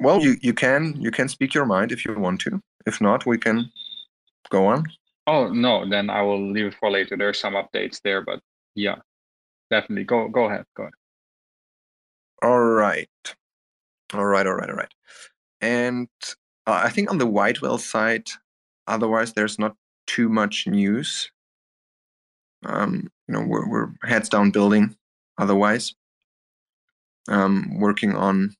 [0.00, 2.60] Well, you you can you can speak your mind if you want to.
[2.86, 3.70] If not, we can
[4.50, 4.84] go on.
[5.26, 7.16] Oh no, then I will leave it for later.
[7.16, 8.40] There's some updates there, but
[8.74, 8.96] yeah,
[9.70, 10.64] definitely go go ahead.
[10.76, 10.94] Go ahead.
[12.42, 13.08] All right,
[14.14, 14.92] all right, all right, all right.
[15.60, 16.08] And
[16.66, 18.28] uh, I think on the White Whale side,
[18.86, 21.30] otherwise there's not too much news.
[22.64, 24.96] Um, you know, we're, we're heads down building.
[25.38, 25.94] Otherwise,
[27.28, 28.54] um, working on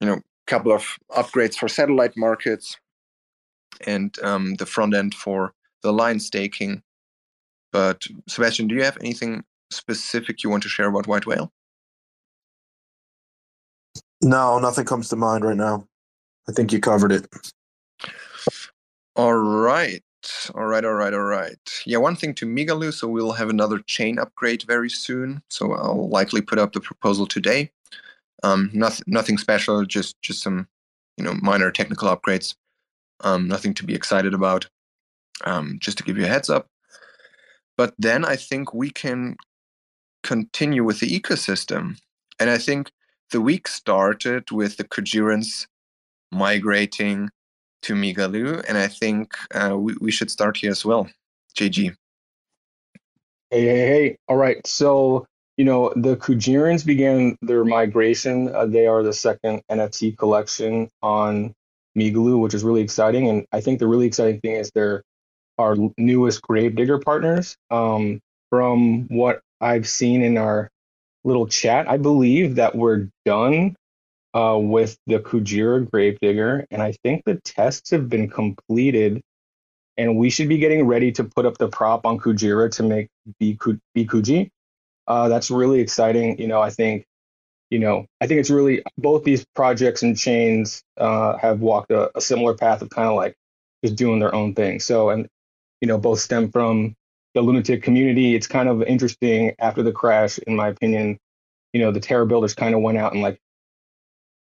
[0.00, 2.76] you know a couple of upgrades for satellite markets
[3.86, 6.82] and um, the front end for the line staking.
[7.72, 11.52] But Sebastian, do you have anything specific you want to share about White Whale?
[14.26, 15.86] No, nothing comes to mind right now.
[16.48, 17.28] I think you covered it.
[19.14, 20.02] All right.
[20.56, 21.56] All right, all right, all right.
[21.84, 25.42] Yeah, one thing to Migaloo, so we'll have another chain upgrade very soon.
[25.48, 27.70] So I'll likely put up the proposal today.
[28.42, 30.66] Um, nothing, nothing special, just just some,
[31.16, 32.56] you know, minor technical upgrades.
[33.20, 34.68] Um, nothing to be excited about.
[35.44, 36.66] Um, just to give you a heads up.
[37.76, 39.36] But then I think we can
[40.24, 42.00] continue with the ecosystem,
[42.40, 42.90] and I think
[43.30, 45.66] the week started with the Kujirans
[46.32, 47.28] migrating
[47.82, 51.08] to Migaloo, and I think uh, we, we should start here as well.
[51.56, 51.94] JG.
[53.50, 54.16] Hey, hey, hey.
[54.28, 54.64] All right.
[54.66, 58.54] So, you know, the Kujirans began their migration.
[58.54, 61.54] Uh, they are the second NFT collection on
[61.96, 63.28] Migaloo, which is really exciting.
[63.28, 65.02] And I think the really exciting thing is they're
[65.58, 67.56] our newest Gravedigger partners.
[67.70, 70.70] Um, from what I've seen in our
[71.26, 73.76] little chat, I believe that we're done
[74.32, 79.20] uh, with the Kujira Gravedigger, and I think the tests have been completed,
[79.96, 83.08] and we should be getting ready to put up the prop on Kujira to make
[83.42, 84.48] BKuji.
[85.08, 86.38] Uh, that's really exciting.
[86.38, 87.04] You know, I think,
[87.70, 92.16] you know, I think it's really both these projects and chains uh, have walked a,
[92.16, 93.34] a similar path of kind of like
[93.84, 94.80] just doing their own thing.
[94.80, 95.28] So, and
[95.80, 96.94] you know, both stem from
[97.36, 98.34] the lunatic community.
[98.34, 101.18] It's kind of interesting after the crash, in my opinion.
[101.74, 103.38] You know, the terror builders kind of went out and like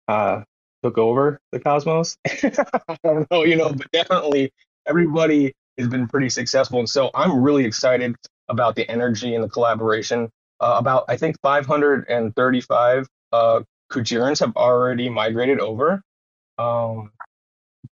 [0.09, 0.43] uh,
[0.83, 2.17] took over the Cosmos.
[2.27, 4.53] I don't know, you know, but definitely
[4.87, 6.81] everybody has been pretty successful.
[6.81, 8.17] And so I'm really excited
[8.49, 10.29] about the energy and the collaboration.
[10.59, 13.61] Uh, about, I think, 535 uh,
[13.93, 16.03] Kujirans have already migrated over.
[16.59, 17.13] Um,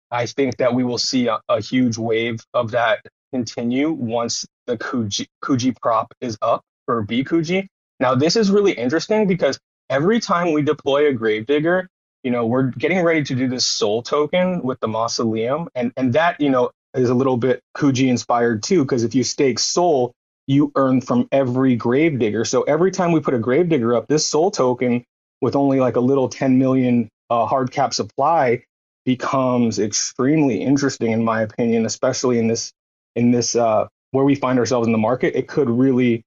[0.09, 4.77] I think that we will see a, a, huge wave of that continue once the
[4.77, 7.67] Kuji, Kuji prop is up for BKuji.
[7.99, 11.89] Now, this is really interesting because every time we deploy a Gravedigger,
[12.23, 15.69] you know, we're getting ready to do this soul token with the mausoleum.
[15.73, 19.23] And, and that, you know, is a little bit Kuji inspired too, because if you
[19.23, 20.13] stake soul,
[20.45, 22.45] you earn from every gravedigger.
[22.45, 25.03] So every time we put a gravedigger up, this soul token
[25.41, 28.63] with only like a little 10 million uh, hard cap supply
[29.05, 32.73] becomes extremely interesting in my opinion, especially in this
[33.15, 35.35] in this uh, where we find ourselves in the market.
[35.35, 36.23] It could really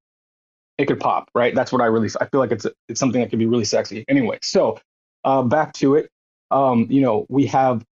[0.79, 1.55] it could pop, right?
[1.55, 4.05] That's what I really I feel like it's it's something that could be really sexy.
[4.09, 4.79] Anyway, so
[5.25, 6.11] uh, back to it.
[6.51, 7.85] Um, you know, we have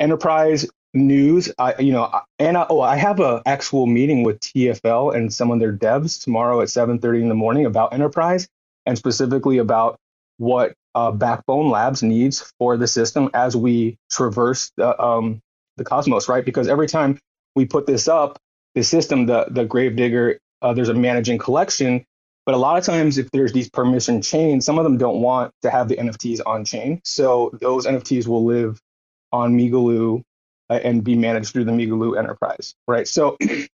[0.00, 1.52] enterprise news.
[1.58, 5.50] I, you know, and I, oh, I have a actual meeting with TFL and some
[5.50, 8.48] of their devs tomorrow at 7:30 in the morning about enterprise
[8.86, 9.98] and specifically about
[10.38, 15.40] what uh, Backbone Labs needs for the system as we traverse the um,
[15.76, 16.44] the cosmos, right?
[16.44, 17.18] Because every time
[17.54, 18.38] we put this up,
[18.76, 22.04] the system, the the Gravedigger uh, there's a managing collection.
[22.44, 25.52] But a lot of times, if there's these permission chains, some of them don't want
[25.62, 27.00] to have the NFTs on chain.
[27.04, 28.80] So those NFTs will live
[29.32, 30.22] on Migaloo
[30.70, 33.08] uh, and be managed through the Migaloo enterprise, right?
[33.08, 33.68] So a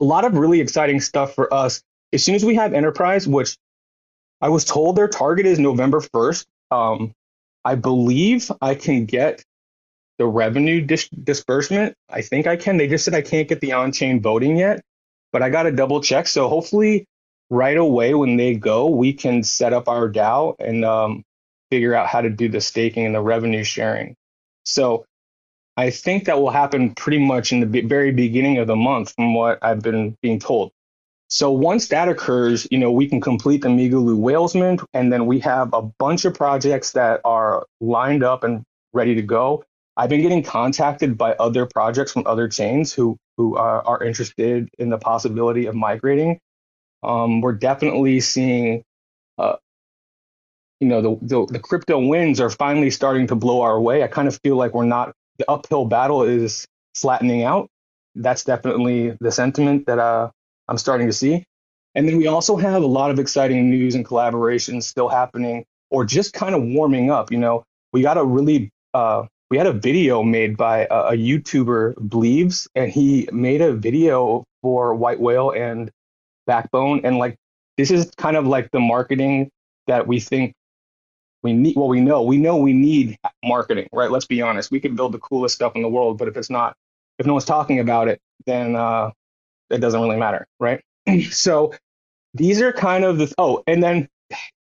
[0.00, 1.82] lot of really exciting stuff for us.
[2.12, 3.58] As soon as we have enterprise, which
[4.40, 7.12] I was told their target is November 1st, um,
[7.64, 9.44] I believe I can get
[10.18, 11.94] the revenue dis- disbursement.
[12.08, 12.76] I think I can.
[12.76, 14.80] They just said I can't get the on chain voting yet,
[15.32, 16.28] but I got to double check.
[16.28, 17.06] So hopefully,
[17.50, 21.22] right away when they go, we can set up our DAO and um,
[21.70, 24.14] figure out how to do the staking and the revenue sharing.
[24.64, 25.04] So
[25.76, 29.34] I think that will happen pretty much in the very beginning of the month, from
[29.34, 30.72] what I've been being told.
[31.28, 35.40] So once that occurs, you know, we can complete the Migaloo Whalesman, and then we
[35.40, 39.62] have a bunch of projects that are lined up and ready to go.
[39.98, 44.68] I've been getting contacted by other projects from other chains who who are, are interested
[44.78, 46.38] in the possibility of migrating.
[47.02, 48.84] Um, we're definitely seeing,
[49.38, 49.56] uh,
[50.80, 54.04] you know, the, the the crypto winds are finally starting to blow our way.
[54.04, 57.68] I kind of feel like we're not the uphill battle is flattening out.
[58.14, 60.30] That's definitely the sentiment that uh,
[60.68, 61.44] I'm starting to see.
[61.96, 66.04] And then we also have a lot of exciting news and collaborations still happening or
[66.04, 67.32] just kind of warming up.
[67.32, 71.12] You know, we got a really, uh, we had a video made by a, a
[71.12, 75.90] YouTuber, Bleeves, and he made a video for White Whale and
[76.46, 77.00] Backbone.
[77.04, 77.36] And like,
[77.76, 79.50] this is kind of like the marketing
[79.86, 80.54] that we think
[81.42, 81.76] we need.
[81.76, 84.10] Well, we know, we know we need marketing, right?
[84.10, 84.70] Let's be honest.
[84.70, 86.74] We can build the coolest stuff in the world, but if it's not,
[87.18, 89.10] if no one's talking about it, then uh,
[89.70, 90.82] it doesn't really matter, right?
[91.30, 91.72] so
[92.34, 94.08] these are kind of the oh, and then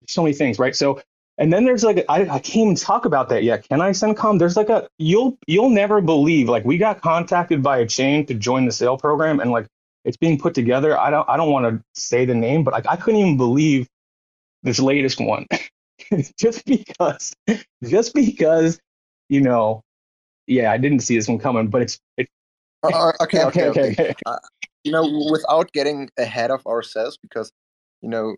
[0.07, 0.77] so many things, right?
[0.77, 1.01] So
[1.38, 3.68] and then there's like I, I can't even talk about that yet.
[3.68, 4.38] Can I CenComm?
[4.38, 8.35] There's like a you'll you'll never believe like we got contacted by a chain to
[8.35, 9.66] join the sale program and like
[10.05, 10.99] it's being put together.
[10.99, 13.88] I don't I don't want to say the name, but like I couldn't even believe
[14.62, 15.47] this latest one.
[16.38, 17.35] just because
[17.83, 18.81] just because
[19.29, 19.83] you know
[20.47, 22.29] yeah I didn't see this one coming, but it's it,
[22.85, 23.90] uh, uh okay, okay, okay.
[23.90, 24.14] okay.
[24.27, 24.38] Uh,
[24.85, 27.51] you know, without getting ahead of ourselves, because
[28.03, 28.37] you know,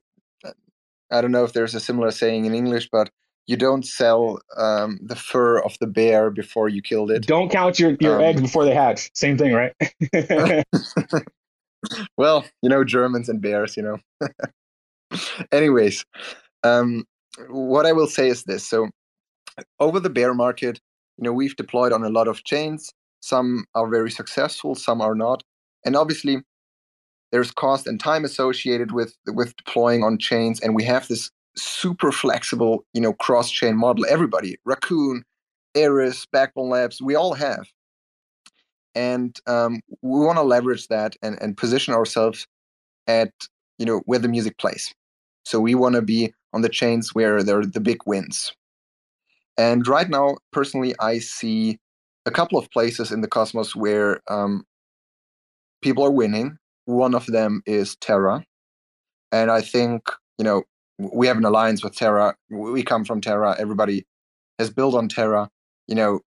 [1.11, 3.11] I don't know if there's a similar saying in English, but
[3.47, 7.27] you don't sell um, the fur of the bear before you killed it.
[7.27, 9.11] Don't count your, your um, eggs before they hatch.
[9.15, 9.73] Same thing, right?
[12.17, 13.99] well, you know, Germans and bears, you know.
[15.53, 16.05] Anyways,
[16.65, 17.05] um,
[17.49, 18.69] what I will say is this.
[18.69, 18.89] So,
[19.79, 20.81] over the bear market,
[21.17, 22.93] you know, we've deployed on a lot of chains.
[23.21, 25.43] Some are very successful, some are not.
[25.85, 26.43] And obviously,
[27.33, 32.13] there's cost and time associated with with deploying on chains, and we have this super
[32.13, 34.07] flexible, you know, cross-chain model.
[34.09, 35.25] Everybody, Raccoon,
[35.75, 37.67] Eris, Backbone Labs, we all have,
[38.95, 42.47] and um, we want to leverage that and and position ourselves
[43.07, 43.33] at
[43.79, 44.95] you know where the music plays.
[45.45, 48.53] So we want to be on the chains where there are the big wins.
[49.59, 51.79] And right now, personally, I see
[52.27, 54.65] a couple of places in the cosmos where um,
[55.83, 56.59] people are winning.
[56.87, 58.45] One of them is Terra.
[59.33, 60.63] And I think, you know,
[60.99, 62.35] we have an alliance with Terra.
[62.51, 63.55] We come from Terra.
[63.59, 64.07] Everybody
[64.59, 65.51] has built on Terra.
[65.89, 66.21] You know,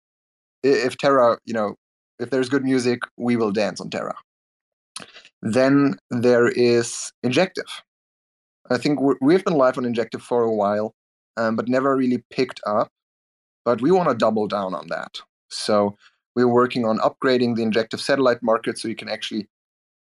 [0.63, 1.75] if Terra, you know,
[2.19, 4.15] if there's good music, we will dance on Terra.
[5.41, 7.83] Then there is Injective.
[8.69, 10.93] I think we've been live on Injective for a while,
[11.37, 12.89] um, but never really picked up.
[13.63, 15.19] But we want to double down on that.
[15.49, 15.95] So
[16.35, 19.47] we're working on upgrading the injective satellite market so you can actually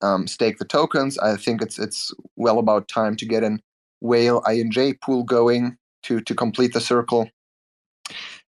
[0.02, 1.18] um, stake the tokens.
[1.18, 3.60] I think it's it's well about time to get an
[4.00, 7.30] whale INJ pool going to to complete the circle.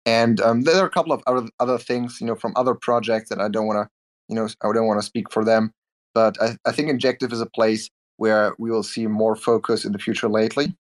[0.04, 3.28] And um, there are a couple of other other things, you know, from other projects
[3.30, 3.90] that I don't want to,
[4.28, 5.72] you know, I don't want to speak for them.
[6.14, 9.92] But I, I think Injective is a place where we will see more focus in
[9.92, 10.74] the future lately.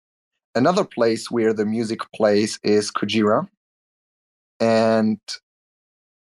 [0.56, 3.48] Another place where the music plays is Kujira.
[4.60, 5.20] And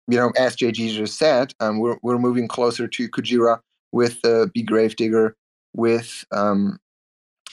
[0.08, 3.60] you know, as JG just said, um, we're we're moving closer to Kujira
[3.92, 5.36] with the Be Gravedigger,
[5.74, 6.80] with um,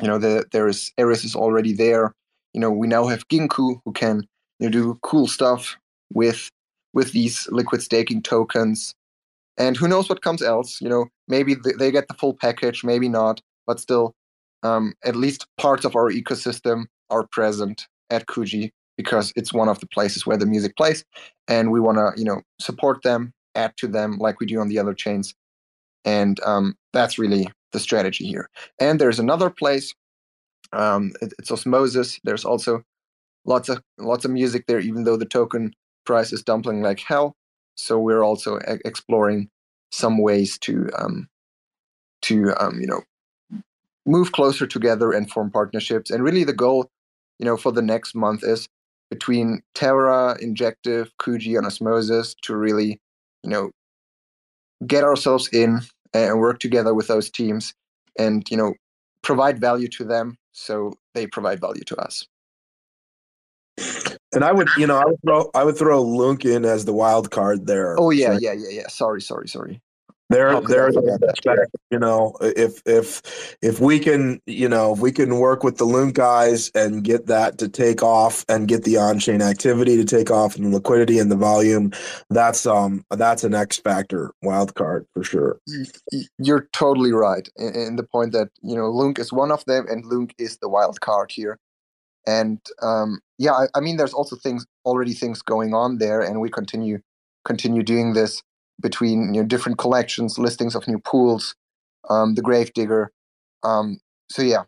[0.00, 2.14] you know, the there is Eris is already there.
[2.52, 4.26] You know, we now have Ginkou who can
[4.58, 5.76] you know, do cool stuff
[6.12, 6.50] with
[6.94, 8.94] with these liquid staking tokens.
[9.58, 10.80] And who knows what comes else?
[10.80, 14.14] You know, maybe they get the full package, maybe not, but still,
[14.62, 19.80] um, at least parts of our ecosystem are present at Kuji because it's one of
[19.80, 21.04] the places where the music plays
[21.48, 24.68] and we want to you know support them add to them like we do on
[24.68, 25.34] the other chains
[26.04, 28.48] and um, that's really the strategy here.
[28.78, 29.94] And there's another place
[30.72, 32.18] um, it, it's osmosis.
[32.24, 32.82] There's also
[33.44, 35.74] lots of lots of music there even though the token
[36.04, 37.36] price is dumping like hell.
[37.74, 39.48] So we're also exploring
[39.90, 41.28] some ways to um,
[42.22, 43.02] to um, you know
[44.06, 46.10] move closer together and form partnerships.
[46.10, 46.90] And really, the goal,
[47.38, 48.68] you know, for the next month is
[49.10, 53.00] between Terra, Injective, Kuji, and Osmosis to really,
[53.42, 53.70] you know,
[54.86, 55.80] get ourselves in
[56.14, 57.74] eh, and work together with those teams,
[58.18, 58.74] and you know,
[59.22, 62.26] provide value to them so they provide value to us.
[64.34, 66.92] And I would, you know, I would throw I would throw LUNC in as the
[66.92, 67.98] wild card there.
[67.98, 68.88] Oh yeah, yeah, yeah, yeah.
[68.88, 69.80] Sorry, sorry, sorry.
[70.32, 70.90] They're they're
[71.90, 75.84] you know if if if we can you know if we can work with the
[75.84, 80.04] LUNC guys and get that to take off and get the on chain activity to
[80.04, 81.92] take off and the liquidity and the volume,
[82.30, 85.60] that's um that's an X factor wild card for sure.
[86.38, 90.04] You're totally right in the point that you know LUNC is one of them and
[90.06, 91.58] LUNC is the wild card here,
[92.26, 96.40] and um yeah I, I mean there's also things already things going on there and
[96.40, 97.00] we continue
[97.44, 98.42] continue doing this
[98.80, 101.54] between you know, different collections, listings of new pools,
[102.08, 103.10] um, the Gravedigger.
[103.62, 104.00] Um,
[104.30, 104.64] so yeah,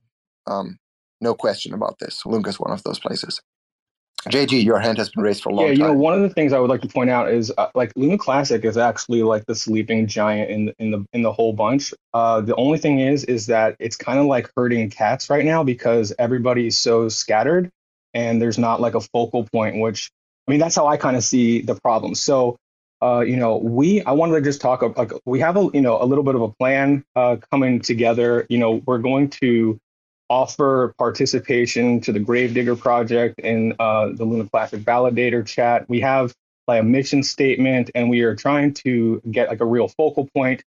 [0.46, 0.78] um,
[1.20, 2.24] no question about this.
[2.24, 3.40] LUNC is one of those places.
[4.28, 5.76] JG, your hand has been raised for a long time.
[5.76, 7.68] yeah, you know, one of the things I would like to point out is uh,
[7.74, 11.32] like Luna Classic is actually like the sleeping giant in the, in the in the
[11.32, 11.92] whole bunch.
[12.14, 15.62] Uh, the only thing is, is that it's kind of like herding cats right now
[15.62, 17.70] because everybody's so scattered
[18.14, 19.78] and there's not like a focal point.
[19.78, 20.10] Which
[20.48, 22.14] I mean, that's how I kind of see the problem.
[22.14, 22.56] So
[23.04, 24.80] uh, you know, we I wanted to just talk.
[24.96, 28.46] Like, we have a you know a little bit of a plan uh, coming together.
[28.48, 29.78] You know, we're going to
[30.30, 35.86] offer participation to the Gravedigger project and uh, the Luna Classic Validator chat.
[35.86, 36.32] We have
[36.66, 40.62] like a mission statement, and we are trying to get like a real focal point,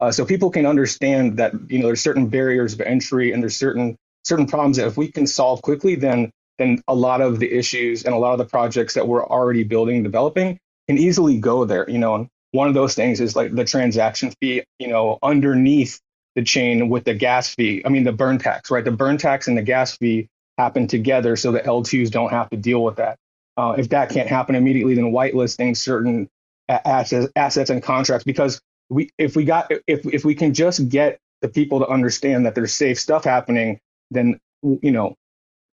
[0.00, 3.56] uh, so people can understand that you know there's certain barriers of entry and there's
[3.56, 7.52] certain certain problems that if we can solve quickly, then then a lot of the
[7.52, 10.58] issues and a lot of the projects that we're already building and developing
[10.88, 11.88] can easily go there.
[11.88, 16.00] You know, one of those things is like the transaction fee, you know, underneath
[16.34, 17.82] the chain with the gas fee.
[17.84, 18.84] I mean, the burn tax, right?
[18.84, 20.28] The burn tax and the gas fee
[20.58, 23.18] happen together so the L2s don't have to deal with that.
[23.56, 26.28] Uh, if that can't happen immediately, then whitelisting certain
[26.68, 31.18] assets, assets and contracts because we, if we got, if if we can just get
[31.42, 33.78] the people to understand that there's safe stuff happening,
[34.10, 35.14] then you know,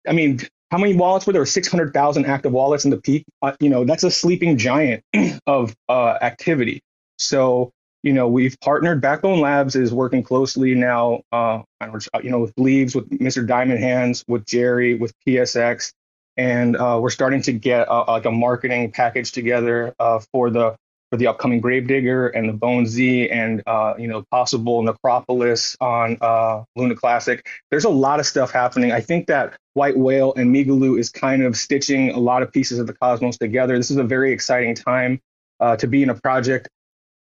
[0.09, 0.41] I mean,
[0.71, 1.47] how many wallets were there?
[1.47, 3.25] 600,000 active wallets in the peak.
[3.43, 5.03] Uh, you know, that's a sleeping giant
[5.47, 6.83] of uh, activity.
[7.17, 9.01] So, you know, we've partnered.
[9.01, 11.63] Backbone Labs is working closely now, uh,
[12.23, 13.47] you know, with Leaves, with Mr.
[13.47, 15.93] Diamond Hands, with Jerry, with PSX.
[16.37, 20.77] And uh, we're starting to get uh, like a marketing package together uh, for the
[21.11, 26.19] for the upcoming Gravedigger and the Bone Z and uh, you know possible Necropolis on
[26.21, 27.47] uh, Luna Classic.
[27.71, 28.93] There's a lot of stuff happening.
[28.93, 32.79] I think that White Whale and Migaloo is kind of stitching a lot of pieces
[32.79, 33.77] of the cosmos together.
[33.77, 35.21] This is a very exciting time
[35.61, 36.69] uh, to be in a project,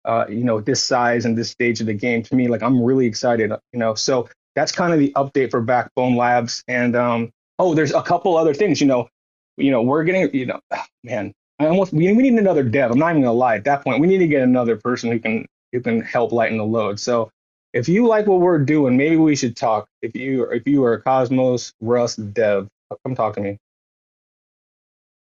[0.04, 2.22] uh, you know, this size and this stage of the game.
[2.24, 3.52] To me, like I'm really excited.
[3.72, 6.64] You know, so that's kind of the update for Backbone Labs.
[6.66, 8.80] And um, oh, there's a couple other things.
[8.80, 9.08] You know,
[9.56, 10.60] you know, we're getting, you know,
[11.04, 12.90] man, I almost we, we need another dev.
[12.90, 13.56] I'm not even gonna lie.
[13.56, 16.58] At that point, we need to get another person who can who can help lighten
[16.58, 17.00] the load.
[17.00, 17.30] So
[17.72, 19.88] if you like what we're doing, maybe we should talk.
[20.02, 22.68] If you if you are a Cosmos Rust dev,
[23.04, 23.58] come talk to me.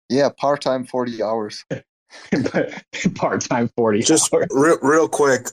[0.09, 1.65] Yeah, part time, forty hours.
[3.15, 4.01] part time, forty.
[4.01, 4.47] Just hours.
[4.51, 5.47] real real quick.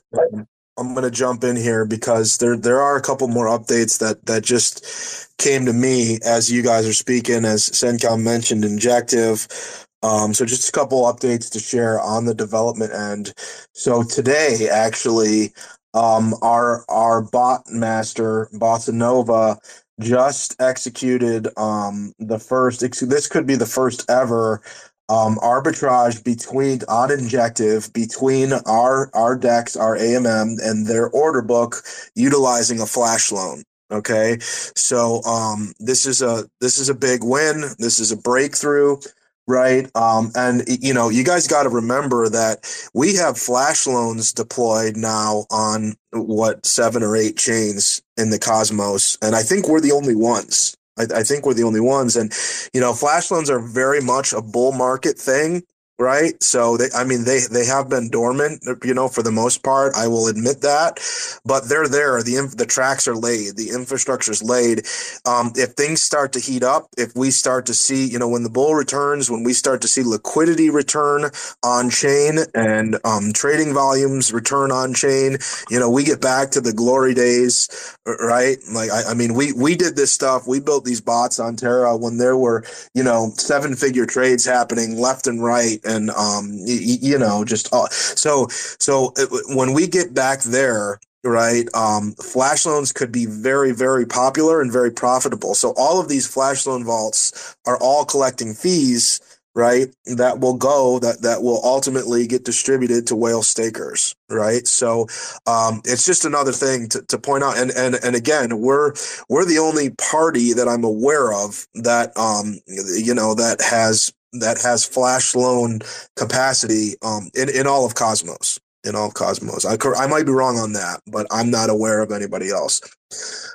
[0.76, 4.26] I'm going to jump in here because there there are a couple more updates that
[4.26, 7.44] that just came to me as you guys are speaking.
[7.44, 9.83] As Sencom mentioned, Injective.
[10.04, 13.32] Um, so just a couple updates to share on the development end.
[13.72, 15.52] So today, actually,
[15.94, 19.58] um, our our bot master Bossa Nova
[20.00, 22.80] just executed um, the first.
[23.08, 24.60] This could be the first ever
[25.08, 31.76] um, arbitrage between on injective between our our DEX, our AMM, and their order book,
[32.14, 33.62] utilizing a flash loan.
[33.90, 37.70] Okay, so um, this is a this is a big win.
[37.78, 38.98] This is a breakthrough
[39.46, 39.90] right?
[39.96, 44.96] Um, and you know, you guys got to remember that we have flash loans deployed
[44.96, 49.92] now on what seven or eight chains in the Cosmos, and I think we're the
[49.92, 50.76] only ones.
[50.98, 52.32] I, I think we're the only ones, and
[52.72, 55.62] you know, flash loans are very much a bull market thing
[55.98, 56.42] right?
[56.42, 59.94] So they, I mean, they they have been dormant, you know, for the most part.
[59.94, 60.98] I will admit that,
[61.44, 62.22] but they're there.
[62.22, 63.56] the The tracks are laid.
[63.56, 64.86] The infrastructure is laid.
[65.26, 68.42] Um, if things start to heat up, if we start to see, you know, when
[68.42, 71.30] the bull returns, when we start to see liquidity return
[71.62, 75.38] on chain and um, trading volumes return on chain,
[75.70, 78.58] you know, we get back to the glory days, right?
[78.72, 80.46] Like I, I mean, we we did this stuff.
[80.46, 82.64] We built these bots on Terra when there were,
[82.94, 87.72] you know, seven figure trades happening left and right and um, you, you know, just
[87.72, 91.66] uh, so so it, when we get back there, right?
[91.74, 95.54] Um, flash loans could be very, very popular and very profitable.
[95.54, 99.20] So all of these flash loan vaults are all collecting fees,
[99.54, 99.88] right?
[100.04, 104.66] That will go that that will ultimately get distributed to whale stakers, right?
[104.66, 105.06] So
[105.46, 107.56] um, it's just another thing to, to point out.
[107.56, 108.92] And and and again, we're
[109.28, 114.60] we're the only party that I'm aware of that um, you know that has that
[114.62, 115.80] has flash loan
[116.16, 119.64] capacity um, in in all of Cosmos in all Cosmos.
[119.64, 122.80] I, I might be wrong on that, but I'm not aware of anybody else.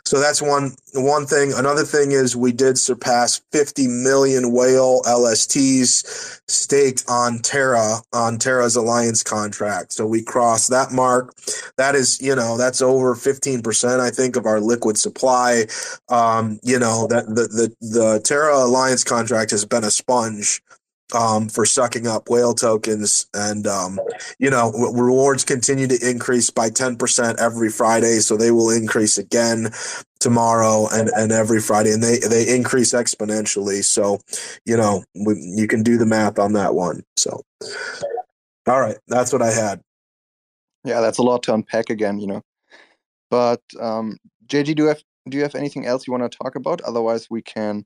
[0.05, 1.53] So that's one one thing.
[1.53, 8.75] Another thing is we did surpass 50 million whale LSTs staked on Terra on Terra's
[8.75, 9.91] alliance contract.
[9.91, 11.36] So we crossed that mark.
[11.77, 15.65] That is, you know, that's over 15% I think of our liquid supply.
[16.07, 20.61] Um, you know, that the the the Terra alliance contract has been a sponge
[21.14, 23.28] um, for sucking up whale tokens.
[23.34, 23.99] And, um,
[24.38, 28.20] you know, rewards continue to increase by 10% every Friday.
[28.20, 29.72] So they will increase again
[30.20, 31.91] tomorrow and, and every Friday.
[31.91, 33.84] And they, they increase exponentially.
[33.84, 34.20] So,
[34.66, 37.03] you know, we, you can do the math on that one.
[37.18, 37.41] So,
[38.68, 38.97] all right.
[39.07, 39.82] That's what I had.
[40.86, 42.41] Yeah, that's a lot to unpack again, you know.
[43.30, 46.55] But um, JG, do you have do you have anything else you want to talk
[46.55, 46.82] about?
[46.82, 47.86] Otherwise, we can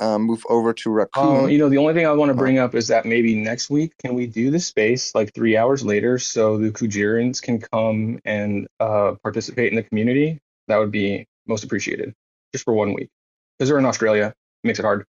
[0.00, 1.44] um, move over to Raccoon.
[1.44, 3.70] Um, you know, the only thing I want to bring up is that maybe next
[3.70, 8.18] week can we do the space like three hours later so the Kujirans can come
[8.24, 10.40] and uh, participate in the community?
[10.68, 12.14] That would be most appreciated,
[12.52, 13.10] just for one week.
[13.58, 14.28] Because they're in Australia,
[14.64, 15.04] it makes it hard.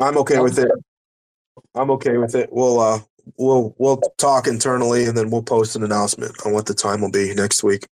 [0.00, 0.70] I'm okay with it.
[1.74, 2.50] I'm okay with it.
[2.52, 2.98] We'll uh,
[3.36, 7.10] we'll we'll talk internally and then we'll post an announcement on what the time will
[7.10, 7.86] be next week.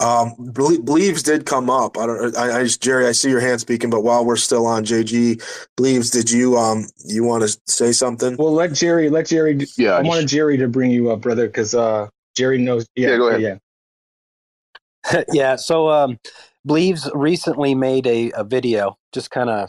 [0.00, 1.96] Um, Bleeves did come up.
[1.98, 2.36] I don't.
[2.36, 3.06] I, I just Jerry.
[3.06, 5.42] I see your hand speaking, but while we're still on JG,
[5.76, 6.10] Bleeves.
[6.10, 8.36] Did you um you want to say something?
[8.36, 9.10] Well, let Jerry.
[9.10, 9.58] Let Jerry.
[9.76, 9.92] Yeah.
[9.92, 12.86] I wanted Jerry to bring you up, brother, because uh Jerry knows.
[12.94, 13.10] Yeah.
[13.10, 13.40] yeah go ahead.
[13.40, 15.22] Yeah.
[15.32, 15.56] yeah.
[15.56, 16.18] So um,
[16.64, 19.68] Bleeves recently made a, a video just kind of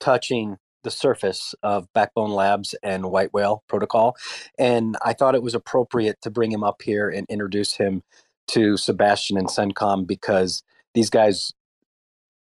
[0.00, 4.16] touching the surface of Backbone Labs and White Whale Protocol.
[4.58, 8.02] And I thought it was appropriate to bring him up here and introduce him
[8.48, 10.62] to Sebastian and CENTCOM because
[10.94, 11.52] these guys,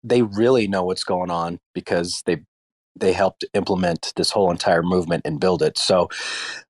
[0.02, 2.38] they really know what's going on because they
[2.94, 5.78] they helped implement this whole entire movement and build it.
[5.78, 6.10] So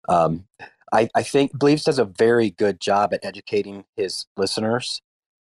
[0.08, 0.44] um,
[0.92, 5.02] I, I think Bleeves does a very good job at educating his listeners.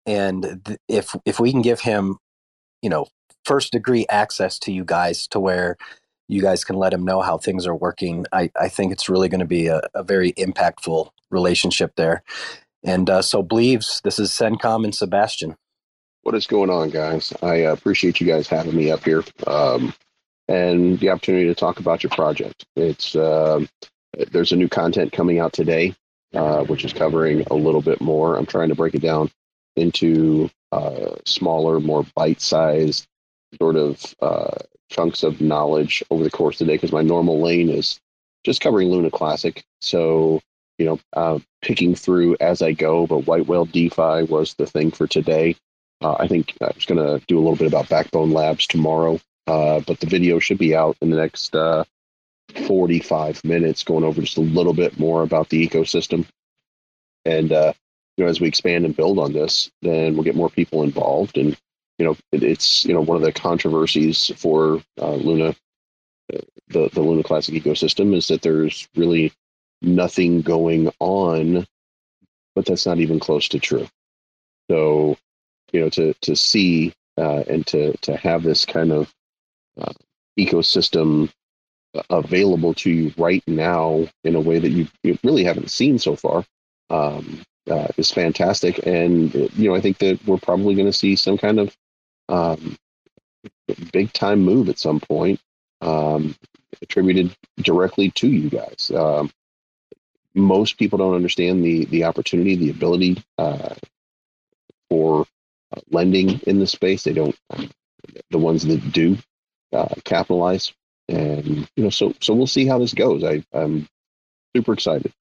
[0.07, 2.19] And th- if if we can give him,
[2.81, 3.07] you know,
[3.45, 5.77] first degree access to you guys to where
[6.29, 8.27] you guys can let him know how things are working.
[8.33, 12.23] I, I think it's really going to be a, a, very impactful relationship there.
[12.85, 15.57] And uh, so, Bleeves this is Sencom and Sebastian.
[16.23, 17.33] What is going on, guys?
[17.43, 19.93] I uh, appreciate you guys having me up here um,
[20.49, 22.65] and the opportunity to talk about your project.
[22.77, 23.65] It's uh,
[24.31, 25.95] there's a new content coming out today,
[26.35, 28.37] uh, which is covering a little bit more.
[28.37, 29.31] I'm trying to break it down
[29.77, 33.07] into uh, smaller, more bite-sized
[33.59, 34.59] sort of uh,
[34.93, 37.99] chunks of knowledge over the course of the day because my normal lane is
[38.45, 39.65] just covering Luna Classic.
[39.81, 40.41] So,
[40.79, 44.91] you know, uh, picking through as I go, but White Whale DeFi was the thing
[44.91, 45.57] for today.
[46.03, 49.21] Uh, I think I was going to do a little bit about Backbone Labs tomorrow,
[49.47, 51.85] uh, but the video should be out in the next uh,
[52.67, 56.27] 45 minutes, going over just a little bit more about the ecosystem.
[57.25, 57.73] And, uh,
[58.17, 61.39] you know, as we expand and build on this, then we'll get more people involved
[61.39, 61.57] and
[62.03, 65.55] you know, it, it's you know one of the controversies for uh, Luna,
[66.29, 69.33] the the Luna Classic ecosystem is that there's really
[69.83, 71.65] nothing going on,
[72.57, 73.87] but that's not even close to true.
[74.69, 75.17] So,
[75.71, 79.15] you know, to to see uh, and to to have this kind of
[79.81, 79.93] uh,
[80.37, 81.31] ecosystem
[82.11, 86.17] available to you right now in a way that you, you really haven't seen so
[86.17, 86.45] far
[86.91, 88.85] um, uh, is fantastic.
[88.85, 91.77] And you know, I think that we're probably going to see some kind of
[92.33, 92.77] um,
[93.93, 95.41] big time move at some point,
[95.83, 96.35] um,
[96.81, 98.91] attributed directly to you guys.
[98.95, 99.31] Um,
[100.35, 103.75] most people don't understand the the opportunity, the ability uh,
[104.89, 105.27] for
[105.77, 107.05] uh, lending in the space.
[107.05, 107.37] They don't.
[108.31, 109.19] the ones that do
[109.73, 110.73] uh, capitalize,
[111.09, 113.23] and you know, so so we'll see how this goes.
[113.23, 113.87] I, I'm
[114.57, 115.13] super excited.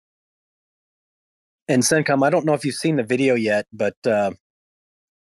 [1.68, 4.32] And CENTCOM, I don't know if you've seen the video yet, but uh,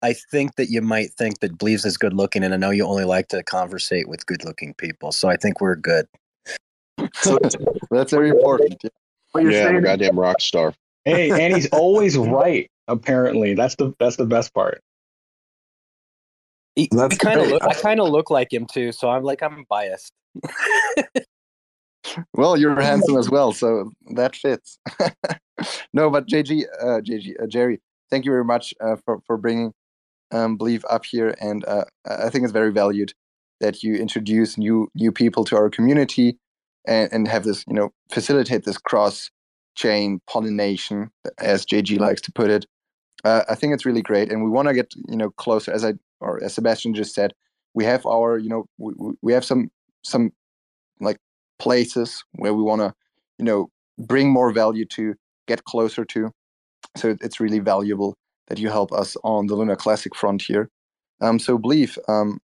[0.02, 2.86] I think that you might think that Bleeves is good looking, and I know you
[2.86, 6.06] only like to conversate with good looking people, so I think we're good.
[7.90, 8.82] That's very important.
[8.82, 10.74] Yeah, yeah I'm a goddamn rock star.
[11.04, 12.70] Hey, and he's always right.
[12.88, 14.82] Apparently, that's the that's the best part.
[16.76, 19.64] He, he kind of I kind of look like him too, so I'm like I'm
[19.68, 20.12] biased.
[22.34, 24.78] well, you're handsome as well, so that fits.
[25.92, 27.80] no, but JG, uh, JG, uh, Jerry,
[28.10, 29.72] thank you very much uh, for for bringing
[30.32, 33.12] um, Believe up here, and uh, I think it's very valued
[33.60, 36.38] that you introduce new new people to our community
[36.86, 39.30] and, and have this, you know, facilitate this cross
[39.74, 42.66] chain pollination, as JG likes to put it.
[43.24, 45.72] Uh, I think it's really great, and we want to get you know closer.
[45.72, 47.32] As I or as Sebastian just said,
[47.74, 49.70] we have our you know we, we have some
[50.02, 50.32] some
[51.00, 51.18] like
[51.58, 52.94] places where we want to
[53.38, 55.14] you know bring more value to,
[55.46, 56.30] get closer to.
[56.96, 58.16] So it's really valuable
[58.50, 60.68] that you help us on the Luna Classic frontier.
[61.22, 62.40] Um, so believe, um,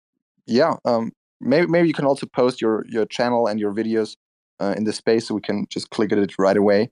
[0.45, 4.15] yeah, um, maybe maybe you can also post your your channel and your videos
[4.59, 6.91] uh, in the space so we can just click at it right away.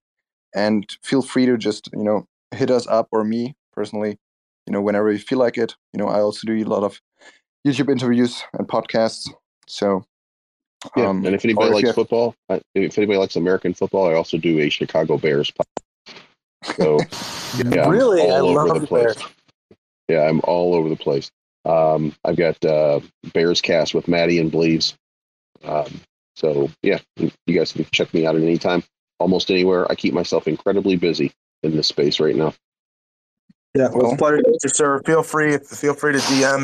[0.56, 4.18] And feel free to just you know hit us up or me personally,
[4.66, 5.76] you know whenever you feel like it.
[5.94, 7.00] You know I also do a lot of
[7.66, 9.30] YouTube interviews and podcasts.
[9.68, 10.04] So
[10.98, 11.96] yeah, um, and if anybody likes have...
[11.96, 15.52] football, if anybody likes American football, I also do a Chicago Bears.
[16.64, 17.00] So
[17.58, 19.16] yeah, really, I love the place.
[19.16, 19.30] Bears.
[20.08, 21.32] Yeah, I'm all over the place.
[21.66, 23.00] Um, I've got uh,
[23.34, 24.96] Bears Cast with Maddie and Bleeves.
[25.64, 26.02] Um,
[26.36, 28.84] so yeah, you guys can check me out at any time,
[29.20, 29.90] almost anywhere.
[29.92, 31.32] I keep myself incredibly busy
[31.64, 32.54] in this space right now.
[33.76, 35.02] Yeah, well, it's pleasure to sir.
[35.04, 36.64] Feel free, feel free to DM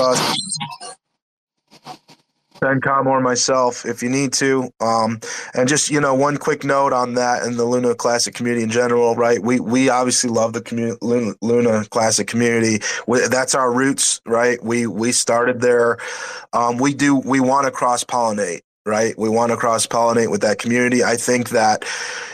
[0.00, 0.58] us
[2.64, 4.70] CenCom or myself if you need to.
[4.80, 5.20] Um,
[5.54, 8.70] and just you know, one quick note on that and the Luna Classic community in
[8.70, 9.42] general, right?
[9.42, 12.80] We we obviously love the community, Luna, Luna Classic community.
[13.06, 14.62] We, that's our roots, right?
[14.62, 15.98] We we started there.
[16.52, 19.18] Um, we do we want to cross pollinate right?
[19.18, 21.02] We want to cross pollinate with that community.
[21.02, 21.84] I think that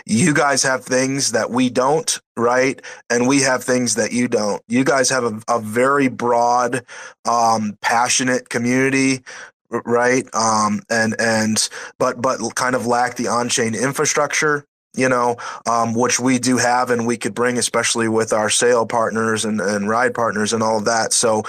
[0.04, 2.80] you guys have things that we don't, right?
[3.08, 4.60] And we have things that you don't.
[4.66, 6.84] You guys have a, a very broad,
[7.24, 9.22] um, passionate community
[9.70, 10.26] right?
[10.34, 11.68] Um and and
[11.98, 14.64] but but kind of lack the on-chain infrastructure
[14.94, 15.36] you know
[15.68, 19.60] um which we do have and we could bring especially with our sale partners and
[19.60, 21.12] and ride partners and all of that.
[21.12, 21.44] So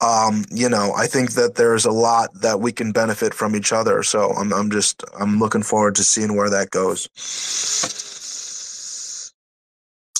[0.00, 3.72] um you know i think that there's a lot that we can benefit from each
[3.72, 4.02] other.
[4.02, 7.08] So i'm i'm just i'm looking forward to seeing where that goes.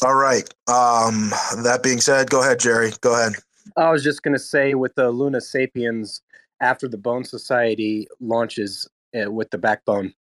[0.05, 0.49] All right.
[0.69, 1.31] Um
[1.63, 2.93] that being said go ahead jerry.
[3.01, 3.33] Go ahead.
[3.77, 6.23] I was just going to say with the luna sapiens
[6.61, 8.89] after the Bone Society launches
[9.19, 10.15] uh, with the Backbone,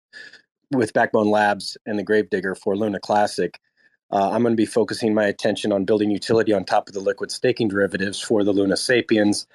[0.72, 3.59] with Backbone Labs and the Gravedigger for Luna Classic,
[4.12, 7.01] uh, I'm going to be focusing my attention on building utility on top of the
[7.01, 9.47] liquid staking derivatives for the Luna Sapiens.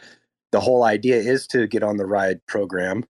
[0.51, 3.05] The whole idea is to get on the ride program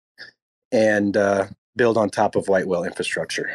[0.72, 3.52] and uh, build on top of White Whale infrastructure.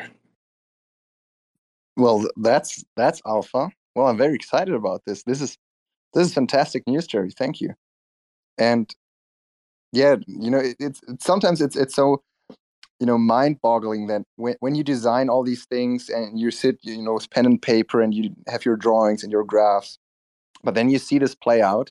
[1.97, 3.71] Well, that's that's alpha.
[3.95, 5.25] Well, I'm very excited about this.
[5.25, 5.59] This is
[6.15, 7.31] this is fantastic news, Jerry.
[7.31, 7.75] Thank you.
[8.57, 8.95] And
[9.93, 12.23] yeah you know it, it's, sometimes it's it's so
[12.99, 17.03] you know mind-boggling that when, when you design all these things and you sit you
[17.03, 19.99] know with pen and paper and you have your drawings and your graphs
[20.65, 21.91] but then you see this play out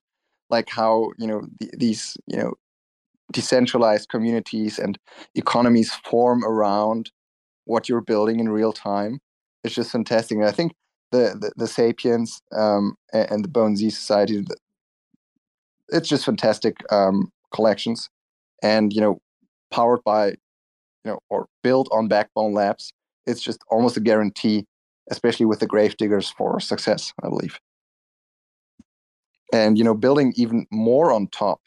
[0.50, 2.54] like how you know the, these you know
[3.32, 4.98] decentralized communities and
[5.36, 7.12] economies form around
[7.66, 9.20] what you're building in real time
[9.64, 10.38] it's just fantastic.
[10.38, 10.74] And i think
[11.12, 14.46] the the, the sapiens um, and, and, the bone z society
[15.90, 18.10] it's just fantastic um, collections
[18.62, 19.20] and you know
[19.72, 20.36] powered by you
[21.06, 22.94] know or built on backbone labs
[23.26, 24.66] it's just almost a guarantee
[25.10, 27.60] especially with the grave diggers for success i believe.
[29.54, 31.62] And you know building even more on top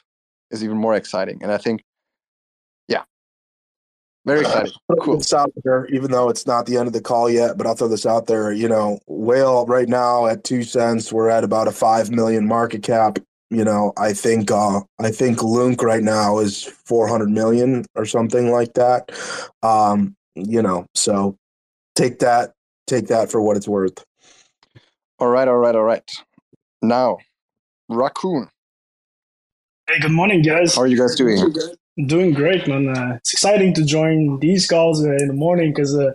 [0.51, 1.83] is even more exciting and i think
[2.89, 3.03] yeah.
[4.25, 4.73] Very exciting.
[5.01, 5.19] cool.
[5.19, 7.75] this out there even though it's not the end of the call yet but i'll
[7.75, 8.53] throw this out there.
[8.53, 12.83] You know whale right now at two cents we're at about a five million market
[12.83, 13.19] cap
[13.55, 18.51] you know, I think uh, I think LUNC right now is 400 million or something
[18.51, 19.13] like that.
[19.63, 21.37] Um, you know, so
[21.95, 22.53] take that
[22.87, 24.05] take that for what it's worth.
[25.19, 26.11] All right, all right, all right.
[26.83, 27.19] Now,
[27.89, 28.49] Raccoon.
[29.87, 30.75] Hey, good morning, guys.
[30.75, 31.55] How are you guys doing?
[32.07, 32.89] Doing great, man.
[32.89, 36.11] Uh, it's exciting to join these calls uh, in the morning because uh,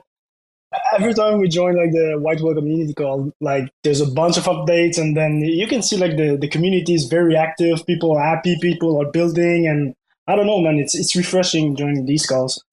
[0.94, 4.44] every time we join like the white whale community call like there's a bunch of
[4.44, 7.86] updates and then you can see like the, the community is very active.
[7.86, 8.58] People are happy.
[8.62, 9.94] People are building and
[10.28, 12.64] i don't know man it's it's refreshing joining these calls.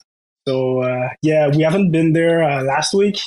[0.47, 3.19] So uh, yeah we haven't been there uh, last week.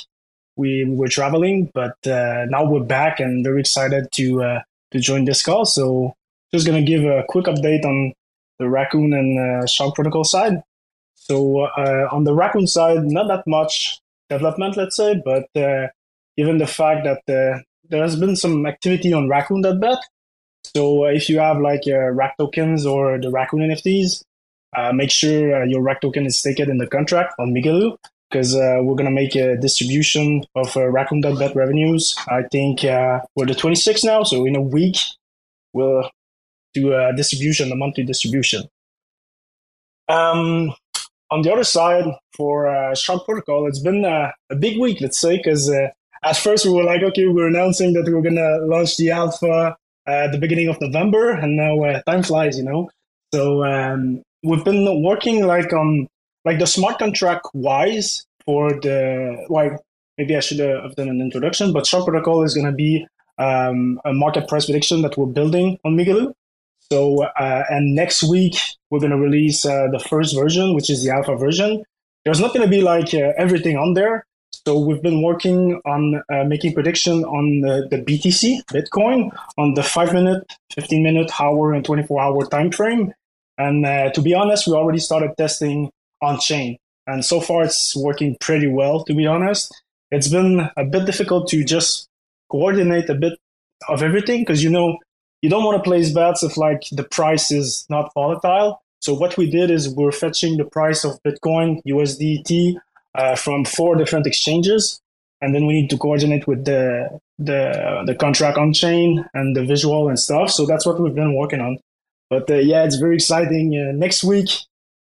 [0.56, 4.60] We, we were traveling but uh, now we're back and very excited to uh,
[4.92, 5.64] to join this call.
[5.64, 6.14] So
[6.52, 8.12] just gonna give a quick update on
[8.58, 10.62] the raccoon and uh, shark protocol side.
[11.14, 14.00] So uh, on the raccoon side not that much
[14.30, 15.20] development, let's say.
[15.22, 15.88] But uh,
[16.36, 19.98] given the fact that uh, there has been some activity on Raccoon.bet,
[20.74, 24.22] so uh, if you have like uh, RAC tokens or the Raccoon NFTs,
[24.76, 27.96] uh, make sure uh, your RAC token is staked in the contract on Migaloo.
[28.30, 32.14] because we're gonna make a distribution of uh, Raccoon.bet revenues.
[32.28, 34.96] I think we're the 26th now, so in a week
[35.72, 36.08] we'll
[36.74, 38.62] do a distribution, a monthly distribution.
[40.08, 40.74] Um,
[41.30, 42.04] on the other side,
[42.36, 45.88] for uh, Protocol, it's been uh, a big week, let's say, because uh,
[46.24, 49.10] at first we were like, okay, we are announcing that we are gonna launch the
[49.10, 49.76] alpha
[50.06, 52.90] uh, at the beginning of November, and now uh, time flies, you know.
[53.32, 56.08] So um, we've been working like on
[56.44, 59.72] like the smart contract wise for the like
[60.18, 63.06] maybe I should have done an introduction, but Shark Protocol is gonna be
[63.38, 66.32] um, a market price prediction that we're building on Migaloo.
[66.92, 68.56] So, uh, and next week
[68.90, 71.84] we're going to release uh, the first version, which is the alpha version.
[72.24, 74.24] There's not going to be like uh, everything on there.
[74.66, 79.82] So we've been working on uh, making prediction on the, the, BTC, Bitcoin, on the
[79.82, 83.14] five minute, 15 minute, hour, and 24 hour time frame.
[83.56, 86.76] And uh, to be honest, we already started testing on chain.
[87.06, 89.72] And so far it's working pretty well, to be honest.
[90.10, 92.08] It's been a bit difficult to just
[92.50, 93.38] coordinate a bit
[93.88, 94.98] of everything because, you know,
[95.42, 98.82] you don't want to place bets if like the price is not volatile.
[99.00, 102.76] So what we did is we're fetching the price of Bitcoin, USDT
[103.14, 105.00] uh, from four different exchanges,
[105.40, 109.64] and then we need to coordinate with the the the contract on chain and the
[109.64, 110.50] visual and stuff.
[110.50, 111.78] So that's what we've been working on.
[112.28, 113.74] But uh, yeah, it's very exciting.
[113.74, 114.50] Uh, next week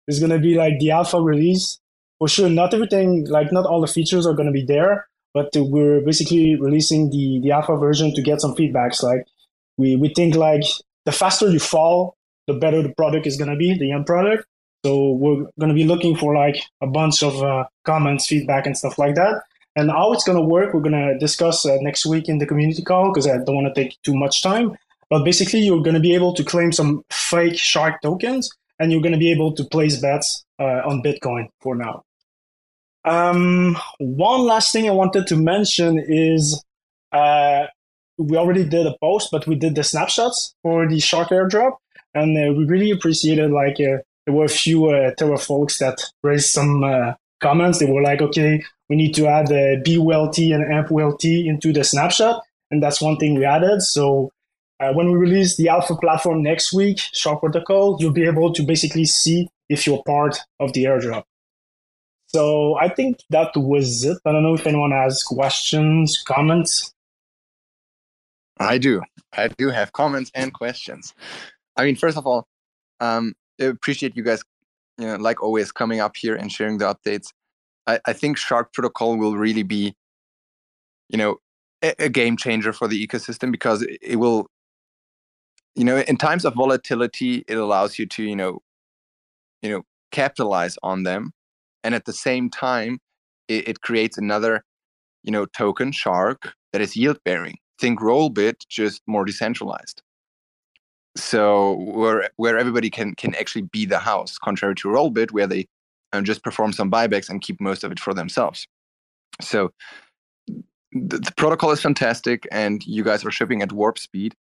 [0.08, 1.78] is gonna be like the alpha release
[2.18, 2.48] for sure.
[2.48, 7.10] Not everything, like not all the features are gonna be there, but we're basically releasing
[7.10, 9.02] the the alpha version to get some feedbacks.
[9.02, 9.26] Like
[9.76, 10.64] we we think like
[11.04, 12.16] the faster you fall,
[12.46, 14.46] the better the product is gonna be, the end product.
[14.84, 18.98] So we're gonna be looking for like a bunch of uh, comments, feedback, and stuff
[18.98, 19.42] like that.
[19.76, 23.10] And how it's gonna work, we're gonna discuss uh, next week in the community call
[23.10, 24.76] because I don't want to take too much time.
[25.10, 29.18] But basically, you're gonna be able to claim some fake shark tokens, and you're gonna
[29.18, 32.04] be able to place bets uh, on Bitcoin for now.
[33.04, 36.62] Um, one last thing I wanted to mention is
[37.12, 37.66] uh,
[38.18, 41.76] we already did a post, but we did the snapshots for the Shark airdrop,
[42.14, 43.50] and uh, we really appreciated.
[43.50, 47.78] Like uh, there were a few uh, Terra folks that raised some uh, comments.
[47.78, 52.42] They were like, "Okay, we need to add uh, BULT and AMPULT into the snapshot,"
[52.70, 53.82] and that's one thing we added.
[53.82, 54.30] So
[54.80, 58.62] uh, when we release the alpha platform next week, Shark Protocol, you'll be able to
[58.62, 61.24] basically see if you're part of the airdrop.
[62.28, 64.18] So I think that was it.
[64.24, 66.93] I don't know if anyone has questions, comments.
[68.58, 69.02] I do.
[69.32, 71.12] I do have comments and questions.
[71.76, 72.46] I mean, first of all,
[73.00, 74.42] um, I appreciate you guys,
[74.98, 77.28] you know, like always, coming up here and sharing the updates.
[77.86, 79.94] I, I think Shark Protocol will really be,
[81.08, 81.36] you know,
[81.82, 84.46] a, a game changer for the ecosystem because it, it will,
[85.74, 88.60] you know, in times of volatility, it allows you to, you know,
[89.62, 89.82] you know,
[90.12, 91.32] capitalize on them,
[91.82, 93.00] and at the same time,
[93.48, 94.62] it, it creates another,
[95.24, 100.02] you know, token Shark that is yield bearing think Rollbit just more decentralized.
[101.16, 105.66] So where where everybody can can actually be the house, contrary to Rollbit, where they
[106.12, 108.66] um, just perform some buybacks and keep most of it for themselves.
[109.40, 109.70] So
[110.92, 114.34] the, the protocol is fantastic, and you guys are shipping at warp speed.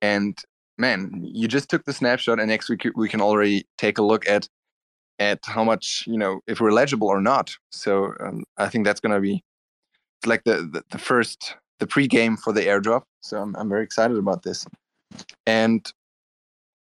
[0.00, 0.38] And
[0.78, 4.28] man, you just took the snapshot, and next week we can already take a look
[4.28, 4.48] at
[5.18, 7.56] at how much you know if we're legible or not.
[7.70, 9.42] So um, I think that's going to be
[10.26, 13.02] like the, the, the first the pre-game for the airdrop.
[13.20, 14.66] So I'm, I'm very excited about this.
[15.46, 15.90] And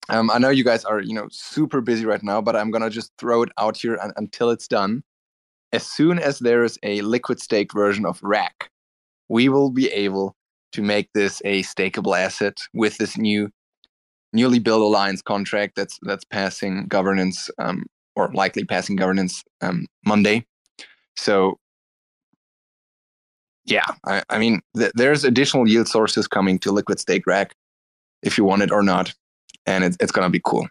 [0.08, 2.90] um, I know you guys are, you know, super busy right now, but I'm gonna
[2.90, 5.02] just throw it out here un- until it's done.
[5.72, 8.70] As soon as there is a liquid stake version of RAC,
[9.28, 10.36] we will be able
[10.72, 13.50] to make this a stakeable asset with this new,
[14.32, 17.84] newly built alliance contract that's that's passing governance um,
[18.14, 20.46] or likely passing governance um, Monday.
[21.16, 21.58] So
[23.66, 27.52] yeah, I, I mean, th- there's additional yield sources coming to Liquid Stake RAC
[28.22, 29.12] if you want it or not,
[29.66, 30.68] and it's it's gonna be cool.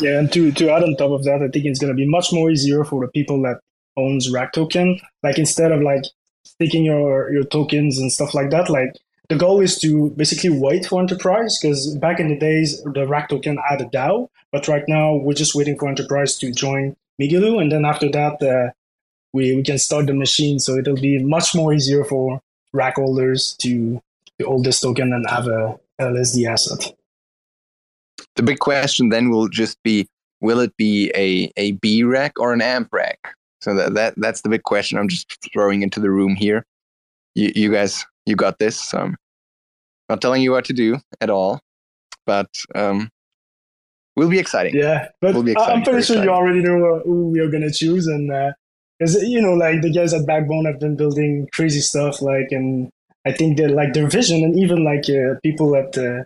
[0.00, 2.32] Yeah, and to to add on top of that, I think it's gonna be much
[2.32, 3.60] more easier for the people that
[3.96, 5.00] owns RAC token.
[5.22, 6.04] Like instead of like
[6.44, 8.96] sticking your your tokens and stuff like that, like
[9.28, 13.28] the goal is to basically wait for enterprise because back in the days the RAC
[13.28, 17.60] token had a DAO, but right now we're just waiting for enterprise to join Migaloo,
[17.60, 18.70] and then after that, uh,
[19.32, 20.58] we, we can start the machine.
[20.58, 22.40] So it'll be much more easier for
[22.72, 24.00] RAC holders to,
[24.38, 26.94] to hold this token and have a LSD asset.
[28.36, 30.08] The big question then will just be
[30.40, 33.16] will it be a, a bRAC or an ampRAC?
[33.60, 36.64] So that, that that's the big question I'm just throwing into the room here.
[37.34, 38.78] You, you guys, you got this.
[38.80, 39.16] So I'm
[40.08, 41.60] not telling you what to do at all,
[42.26, 43.10] but um,
[44.14, 44.74] will be exciting.
[44.74, 46.24] Yeah, but will be exciting, I'm pretty sure exciting.
[46.24, 48.52] you already know uh, who we are going to choose, and uh,
[48.98, 52.90] because you know, like the guys at Backbone have been building crazy stuff, like, and
[53.26, 56.24] I think that like their vision, and even like uh, people at uh,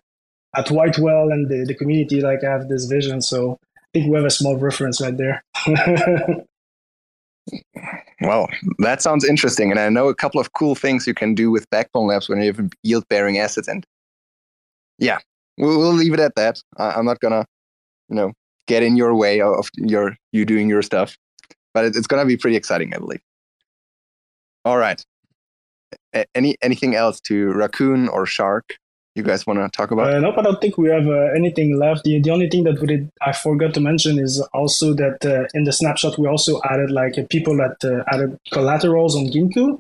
[0.57, 3.23] at White Whale and the, the community like have this vision.
[3.23, 5.43] So I think we have a small reference right there.
[8.21, 8.49] well,
[8.79, 11.69] that sounds interesting, and I know a couple of cool things you can do with
[11.71, 13.67] Backbone Labs when you have yield bearing assets.
[13.67, 13.85] And
[14.99, 15.19] yeah,
[15.59, 16.61] we'll, we'll leave it at that.
[16.77, 17.45] I, I'm not gonna,
[18.09, 18.33] you know,
[18.69, 21.17] get in your way of your you doing your stuff
[21.75, 23.21] but it's going to be pretty exciting, I believe.
[24.65, 25.03] All right.
[26.35, 28.77] Any anything else to raccoon or shark?
[29.17, 30.15] You guys want to talk about?
[30.15, 32.05] Uh, nope, I don't think we have uh, anything left.
[32.05, 35.49] The, the only thing that we did, I forgot to mention is also that uh,
[35.53, 39.79] in the snapshot we also added like people that uh, added collaterals on Ginkou.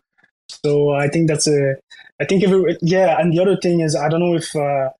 [0.48, 1.76] So I think that's a,
[2.20, 3.20] I think every yeah.
[3.20, 4.90] And the other thing is I don't know if uh,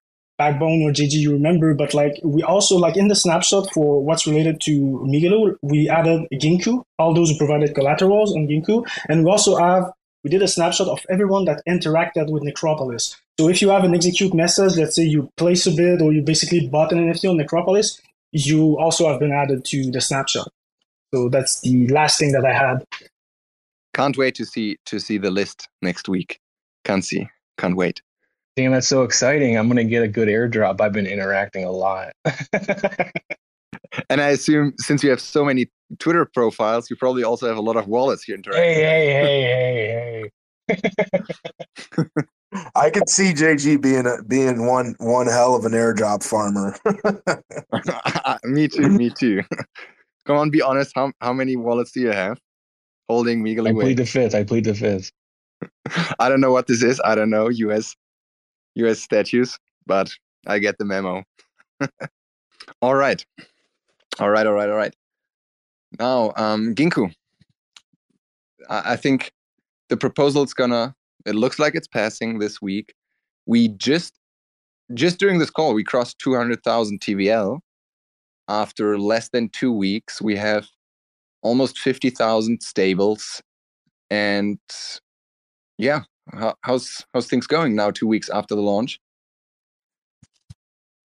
[0.40, 4.26] Backbone or JG you remember, but like we also like in the snapshot for what's
[4.26, 4.72] related to
[5.04, 9.92] Migaloo, we added Ginkou, all those who provided collaterals on Ginkou, and we also have
[10.24, 13.14] we did a snapshot of everyone that interacted with Necropolis.
[13.38, 16.22] So if you have an execute message, let's say you place a bid or you
[16.22, 18.00] basically bought an NFT on Necropolis,
[18.32, 20.48] you also have been added to the snapshot.
[21.12, 22.82] So that's the last thing that I had.
[23.92, 26.40] Can't wait to see to see the list next week.
[26.86, 27.28] Can't see.
[27.58, 28.00] Can't wait.
[28.60, 29.56] Damn, that's so exciting.
[29.56, 30.82] I'm going to get a good airdrop.
[30.82, 32.12] I've been interacting a lot.
[34.10, 37.62] and I assume since you have so many Twitter profiles, you probably also have a
[37.62, 38.62] lot of wallets here interacting.
[38.62, 40.30] Hey, hey,
[40.68, 42.04] hey, hey, hey.
[42.74, 46.76] I could see JG being a, being one one hell of an airdrop farmer.
[48.44, 48.90] me too.
[48.90, 49.42] Me too.
[50.26, 50.92] Come on, be honest.
[50.94, 52.38] How how many wallets do you have
[53.08, 53.70] holding Migaloo?
[53.70, 54.34] I plead the fifth.
[54.34, 55.12] I plead the fifth.
[56.18, 57.00] I don't know what this is.
[57.02, 57.48] I don't know.
[57.48, 57.96] US
[58.74, 60.10] US statues, but
[60.46, 61.24] I get the memo.
[62.82, 63.24] all right.
[64.18, 64.94] All right, all right, all right.
[65.98, 67.12] Now, um, Ginkou.
[68.68, 69.32] I, I think
[69.88, 70.94] the proposal is gonna,
[71.26, 72.94] it looks like it's passing this week.
[73.46, 74.18] We just,
[74.94, 77.60] just during this call, we crossed 200,000 TVL.
[78.48, 80.66] After less than two weeks, we have
[81.42, 83.40] almost 50,000 stables.
[84.10, 84.58] And
[85.78, 86.02] yeah,
[86.32, 87.90] how, how's how's things going now?
[87.90, 89.00] Two weeks after the launch.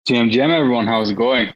[0.08, 1.52] GM everyone, how's it going?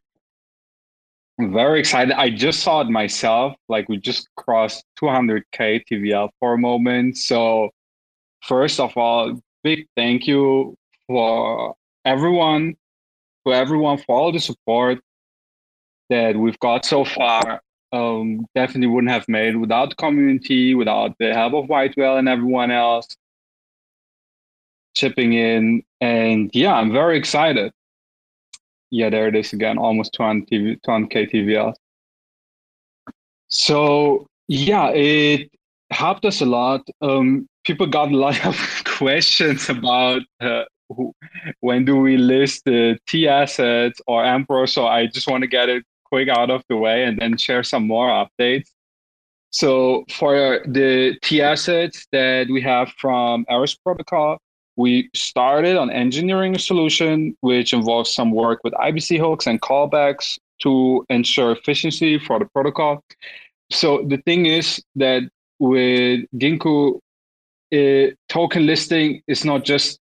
[1.39, 2.15] I'm very excited.
[2.15, 3.55] I just saw it myself.
[3.69, 7.19] Like we just crossed 200k TVL for a moment.
[7.19, 7.71] So
[8.43, 10.75] first of all, big thank you
[11.07, 12.75] for everyone,
[13.45, 14.99] for everyone for all the support
[16.11, 17.61] that we've got so far.
[17.93, 22.29] Um, definitely wouldn't have made without the community, without the help of White Whale and
[22.29, 23.17] everyone else
[24.99, 25.83] chipping in.
[26.01, 27.73] And yeah, I'm very excited.
[28.91, 31.75] Yeah, there it is again, almost 200, TV, 200k TVL.
[33.49, 35.51] So yeah, it
[35.91, 36.87] helped us a lot.
[37.01, 41.13] Um, people got a lot of questions about uh, who,
[41.61, 44.67] when do we list the T assets or ampROAR.
[44.67, 47.63] So I just want to get it quick out of the way and then share
[47.63, 48.69] some more updates.
[49.51, 54.39] So for the T assets that we have from Eris Protocol,
[54.79, 60.39] we started on engineering a solution which involves some work with IBC hooks and callbacks
[60.61, 63.03] to ensure efficiency for the protocol.
[63.71, 65.23] So the thing is that
[65.59, 67.01] with Ginkou,
[67.73, 69.99] it, token listing is not just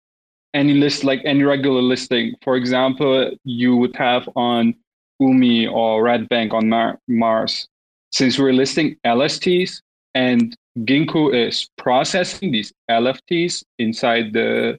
[0.53, 2.35] any list like any regular listing.
[2.43, 4.75] For example, you would have on
[5.19, 7.67] Umee or Red Bank on Mar- Mars.
[8.11, 9.81] Since we're listing LSTs
[10.13, 10.55] and
[10.85, 14.77] Ginkou is processing these LSTs inside the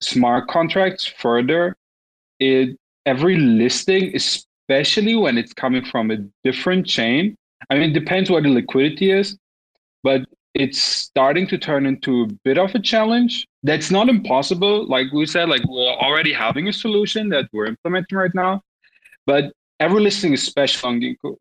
[0.00, 1.74] smart contracts further.
[2.38, 7.36] It every listing, especially when it's coming from a different chain.
[7.70, 9.36] I mean, it depends what the liquidity is,
[10.02, 10.22] but
[10.54, 13.46] it's starting to turn into a bit of a challenge.
[13.62, 14.86] That's not impossible.
[14.86, 18.62] Like we said, like we're already having a solution that we're implementing right now,
[19.26, 21.36] but every listing is special on Ginkou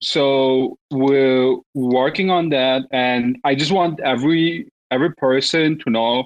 [0.00, 6.24] so we're working on that and i just want every every person to know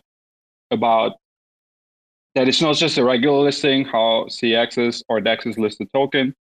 [0.71, 1.13] about
[2.35, 6.35] that it's not just a regular listing how cx's or dexes list a token.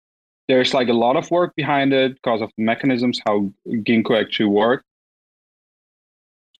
[0.48, 4.46] There's like a lot of work behind it because of the mechanisms how Ginkou actually
[4.46, 4.82] work.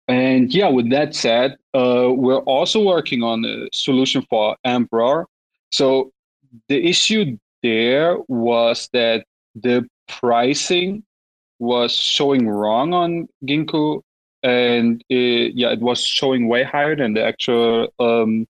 [0.06, 5.26] And yeah with that said uh, we're also working on a solution for ampROAR.
[5.70, 6.12] So
[6.68, 11.02] the issue there was that the pricing
[11.58, 14.02] was showing wrong on Ginkou,
[14.42, 18.46] and it, yeah, it was showing way higher than the actual um,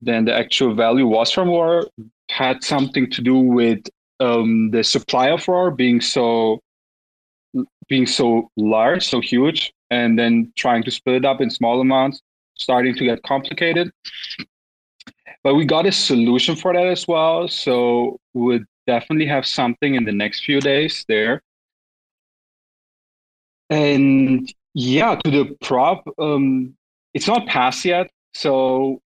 [0.00, 1.86] than the actual value was from Roar.
[2.30, 3.80] Had something to do with
[4.20, 6.60] um, the supply of Roar being so
[7.88, 12.20] being so large, so huge, and then trying to split it up in small amounts,
[12.54, 13.90] starting to get complicated.
[15.42, 17.48] But we got a solution for that as well.
[17.48, 21.42] So we'll definitely have something in the next few days there.
[23.70, 26.74] And yeah, to the prop, um,
[27.14, 28.10] it's not passed yet.
[28.34, 29.00] So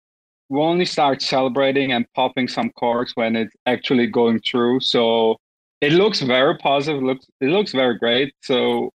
[0.48, 4.80] we'll only start celebrating and popping some corks when it's actually going through.
[4.80, 5.36] So
[5.80, 7.02] it looks very positive.
[7.02, 8.34] It looks it looks very great.
[8.42, 8.90] So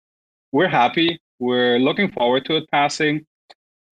[0.51, 1.19] we're happy.
[1.39, 3.25] We're looking forward to it passing.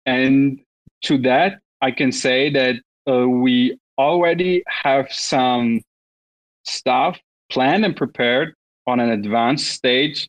[0.05, 0.59] And
[1.03, 2.75] to that, I can say that
[3.09, 5.81] uh, we already have some
[6.65, 8.53] stuff planned and prepared
[8.87, 10.27] on an advanced stage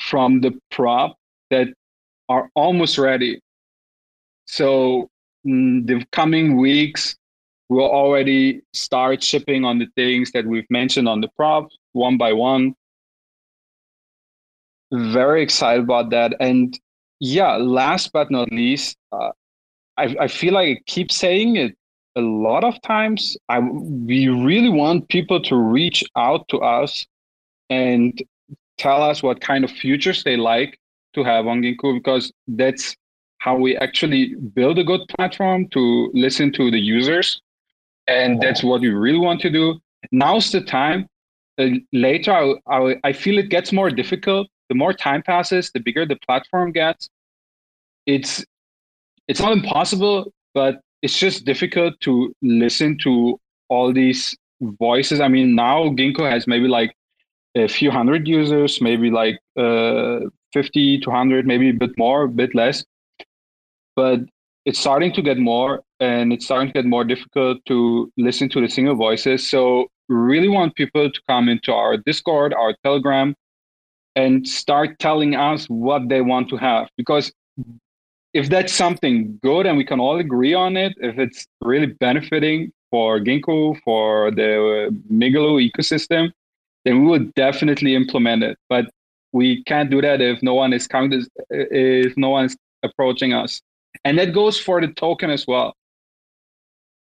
[0.00, 1.16] from the prop
[1.50, 1.68] that
[2.28, 3.40] are almost ready.
[4.46, 5.08] So
[5.44, 7.16] in the coming weeks,
[7.68, 12.32] we'll already start shipping on the things that we've mentioned on the prop one by
[12.32, 12.74] one.
[14.92, 16.34] Very excited about that.
[16.40, 16.78] And
[17.20, 19.30] yeah, last but not least, uh,
[19.96, 21.76] I, I feel like I keep saying it
[22.16, 23.36] a lot of times.
[23.48, 27.06] I we really want people to reach out to us
[27.70, 28.20] and
[28.78, 30.78] tell us what kind of futures they like
[31.14, 32.96] to have on Ginkou because that's
[33.38, 37.40] how we actually build a good platform to listen to the users.
[38.06, 39.80] And that's what we really want to do.
[40.10, 41.06] Now's the time.
[41.58, 44.48] Uh, later, I, I, I feel it gets more difficult.
[44.68, 47.08] The more time passes, the bigger the platform gets.
[48.06, 48.44] It's
[49.28, 53.38] it's not impossible, but it's just difficult to listen to
[53.68, 55.20] all these voices.
[55.20, 56.94] I mean, now Ginkou has maybe like
[57.54, 60.20] a few hundred users, maybe like uh,
[60.52, 62.84] 50 to 100, maybe a bit more, a bit less.
[63.96, 64.20] But
[64.64, 68.60] it's starting to get more and it's starting to get more difficult to listen to
[68.60, 69.48] the single voices.
[69.48, 73.34] So really want people to come into our Discord, our Telegram,
[74.14, 76.88] and start telling us what they want to have.
[76.96, 77.32] Because
[78.34, 82.72] if that's something good and we can all agree on it, if it's really benefiting
[82.90, 86.32] for Ginkou, for the Migaloo ecosystem,
[86.84, 88.58] then we would definitely implement it.
[88.68, 88.90] But
[89.32, 93.60] we can't do that if no one is coming if no one is approaching us.
[94.04, 95.74] And that goes for the token as well.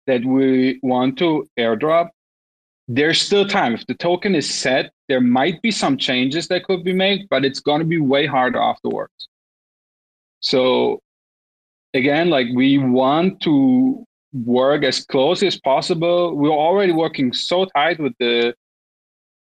[0.07, 2.09] That we want to airdrop.
[2.87, 3.73] There's still time.
[3.73, 7.43] If the token is set, there might be some changes that could be made, but
[7.43, 9.27] it's going to be way harder afterwards.
[10.39, 11.01] So
[11.93, 16.35] again, like we want to work as close as possible.
[16.35, 18.53] We're already working so tight with the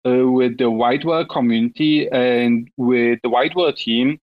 [0.05, 4.19] uh, with the White Whale community and with the White Whale team.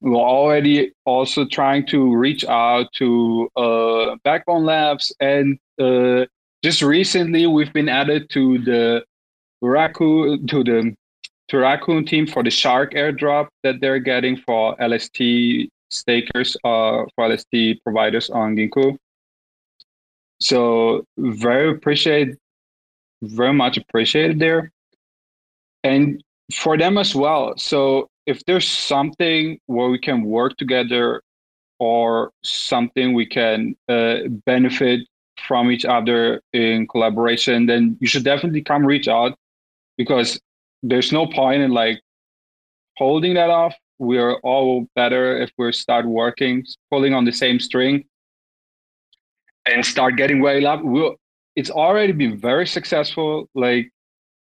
[0.00, 6.26] We're already also trying to reach out to uh, Backbone Labs, and uh,
[6.62, 9.04] just recently we've been added to the
[9.60, 10.94] Raccoon to the
[11.48, 17.28] to Raccoon team for the Shark airdrop that they're getting for LST stakers uh, for
[17.28, 18.96] LST providers on Ginkou.
[20.40, 22.36] So very appreciate,
[23.22, 24.70] very much appreciated there,
[25.82, 26.22] and
[26.52, 27.54] for them as well.
[27.56, 31.22] So if there's something where we can work together,
[31.78, 35.00] or something we can uh, benefit
[35.46, 39.36] from each other in collaboration, then you should definitely come reach out
[39.96, 40.40] because
[40.82, 42.00] there's no point in like
[42.96, 48.04] holding that off we're all better if we start working, pulling on the same string,
[49.66, 50.82] and start getting way up.
[50.82, 51.16] We'll,
[51.56, 53.48] it's already been very successful.
[53.54, 53.90] Like,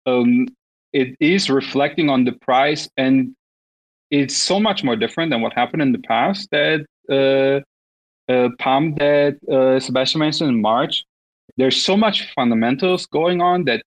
[0.05, 0.47] um,
[0.93, 3.35] it is reflecting on the price, and
[4.11, 6.49] it's so much more different than what happened in the past.
[6.51, 7.61] That uh,
[8.31, 11.03] uh, that uh, Sebastian mentioned in March.
[11.57, 13.83] There's so much fundamentals going on that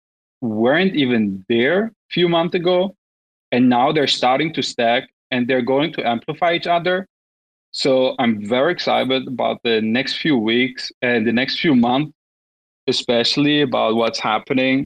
[0.41, 2.95] weren't even there a few months ago,
[3.51, 7.07] and now they're starting to stack and they're going to amplify each other.
[7.71, 12.11] So I'm very excited about the next few weeks and the next few months,
[12.87, 14.85] especially about what's happening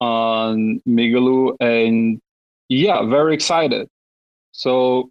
[0.00, 1.56] on Migaloo.
[1.60, 2.20] And
[2.68, 3.88] yeah, very excited.
[4.52, 5.10] So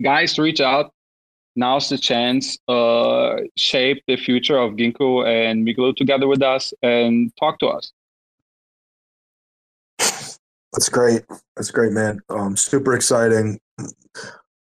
[0.00, 0.92] guys, reach out.
[1.56, 2.56] Now's the chance.
[2.68, 7.92] Uh, shape the future of Ginkou and Migaloo together with us and talk to us.
[10.72, 11.22] That's great.
[11.56, 12.20] That's great, man.
[12.28, 13.58] Um, super exciting.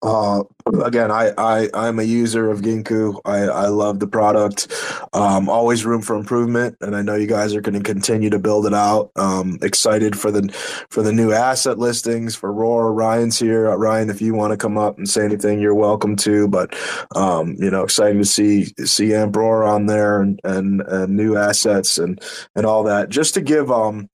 [0.03, 0.43] Uh,
[0.86, 3.20] again, I, I, I'm a user of Ginkou.
[3.26, 4.72] I, I love the product.
[5.12, 6.78] Um, always room for improvement.
[6.82, 9.12] And I know you guys are going to continue to build it out.
[9.16, 10.49] Um, excited for the,
[10.91, 12.93] for the new asset listings for Roar.
[12.93, 13.72] Ryan's here.
[13.72, 16.78] Uh, Ryan, if you want to come up and say anything, you're welcome to, but,
[17.16, 21.97] um, you know, excited to see, see Amp on there and, and, and new assets
[21.97, 22.22] and,
[22.55, 24.10] and all that just to give, um,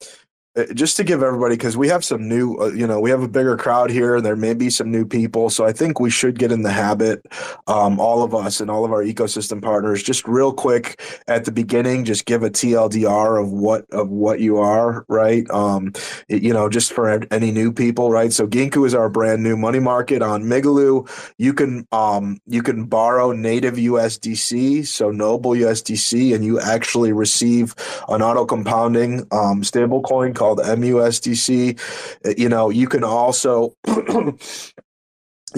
[0.74, 3.28] just to give everybody because we have some new uh, you know we have a
[3.28, 6.51] bigger crowd here there may be some new people so i think we should get
[6.51, 7.26] in the habit
[7.68, 11.51] um, all of us and all of our ecosystem partners just real quick at the
[11.51, 15.49] beginning just give a tldr of what of what you are right?
[15.49, 15.93] Um,
[16.28, 18.32] it, you know just for any new people right?
[18.32, 21.10] So Ginkou is our brand new money market on migaloo.
[21.38, 27.76] You can um, you can borrow native usdc so noble usdc and you actually receive
[28.10, 31.80] an auto compounding um, stable coin called MUSDC.
[32.26, 33.74] Uh, you know, you can also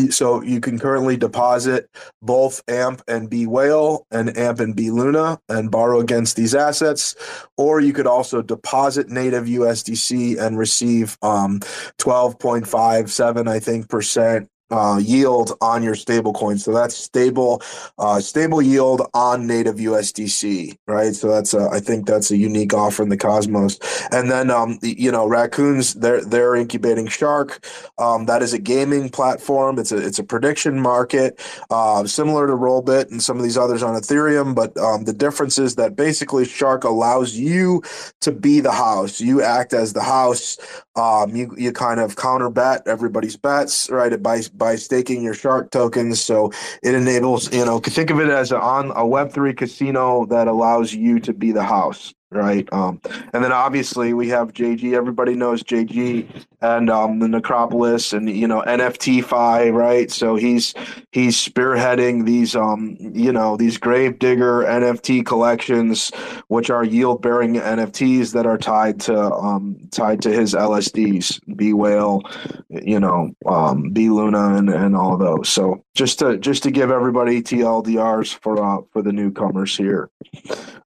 [0.09, 1.89] so you can currently deposit
[2.21, 7.15] both AMP and B Whale and AMP and B Luna and borrow against these assets,
[7.57, 11.61] or you could also deposit native USDC and receive um,
[11.97, 16.57] 12.57, I think, percent uh, yield on your stable coin.
[16.57, 17.61] So that's stable,
[17.99, 21.13] uh, stable yield on native USDC, right?
[21.13, 23.79] So that's a, I think that's a unique offer in the Cosmos.
[24.11, 27.65] And then, um, you know, Raccoons, they're, they're incubating Shark.
[27.97, 29.77] Um, that is a gaming platform.
[29.77, 31.39] It's a, it's a prediction market,
[31.69, 34.55] uh, similar to Rollbit and some of these others on Ethereum.
[34.55, 37.83] But um, the difference is that basically Shark allows you
[38.21, 39.21] to be the house.
[39.21, 40.57] You act as the house.
[40.95, 44.21] Um, you, you kind of counter bet everybody's bets, right?
[44.21, 46.21] By, by staking your shark tokens.
[46.21, 46.51] So
[46.83, 50.93] it enables, you know, think of it as a, on a Web3 casino that allows
[50.93, 52.67] you to be the house right?
[52.73, 53.01] Um,
[53.33, 54.93] and then obviously we have JG.
[54.93, 56.27] Everybody knows JG
[56.61, 59.25] and um, the Necropolis and you know NFT
[59.71, 60.11] right?
[60.11, 60.73] So he's
[61.11, 66.11] he's spearheading these um, you know these Gravedigger NFT collections,
[66.47, 71.73] which are yield bearing NFTs that are tied to um, tied to his LSDs, B
[71.73, 72.21] Whale,
[72.69, 75.49] you know, um, B Luna, and, and all those.
[75.49, 80.09] So just to just to give everybody TLDRs for uh, for the newcomers here.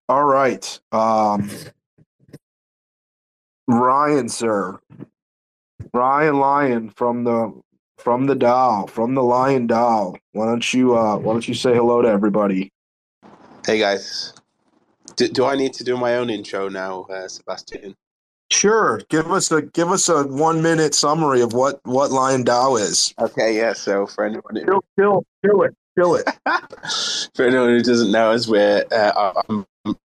[0.10, 0.80] All right.
[0.92, 1.52] Um,
[3.68, 4.80] Ryan, sir.
[5.94, 7.54] Ryan Lion from the
[8.00, 10.18] from the DAO, from the Lion DAO.
[10.32, 12.72] Why don't you uh why don't you say hello to everybody?
[13.66, 14.34] Hey guys.
[15.16, 17.96] Do, do I need to do my own intro now, uh, Sebastian?
[18.52, 19.02] Sure.
[19.10, 23.14] Give us a give us a one minute summary of what what Lion DAO is.
[23.20, 23.74] Okay, yeah.
[23.74, 25.76] So for anyone who kill, kill, kill it,
[26.16, 26.26] it.
[27.36, 29.66] for anyone who doesn't know us, we're uh, I'm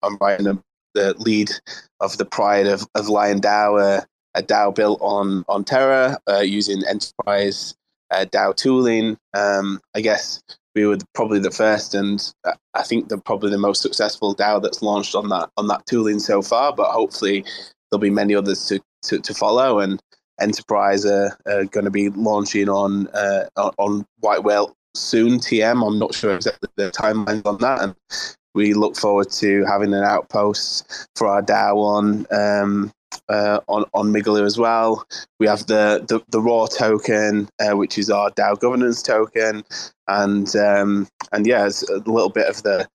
[0.04, 0.62] I'm writing
[0.94, 1.52] the lead
[2.00, 6.40] of the Pride of, of Lion DAO, uh, a DAO built on on Terra uh,
[6.40, 7.76] using enterprise
[8.12, 9.18] uh, DAO tooling.
[9.34, 10.42] Um, I guess
[10.76, 14.62] we were probably the first, and uh, I think the probably the most successful DAO
[14.62, 16.74] that's launched on that on that tooling so far.
[16.74, 17.44] But hopefully,
[17.90, 19.80] there'll be many others to to, to follow.
[19.80, 20.02] And
[20.40, 23.46] Enterprise are, are going to be launching on uh,
[23.78, 25.40] on White Whale soon.
[25.40, 25.86] TM.
[25.86, 27.96] I'm not sure exactly the timelines on that, and
[28.54, 32.92] we look forward to having an outpost for our DAO on um,
[33.30, 35.06] uh, on on Migaloo as well.
[35.40, 39.64] We have the the, the ROAR token, uh, which is our DAO governance token,
[40.08, 42.88] and um, and yeah, it's a little bit of the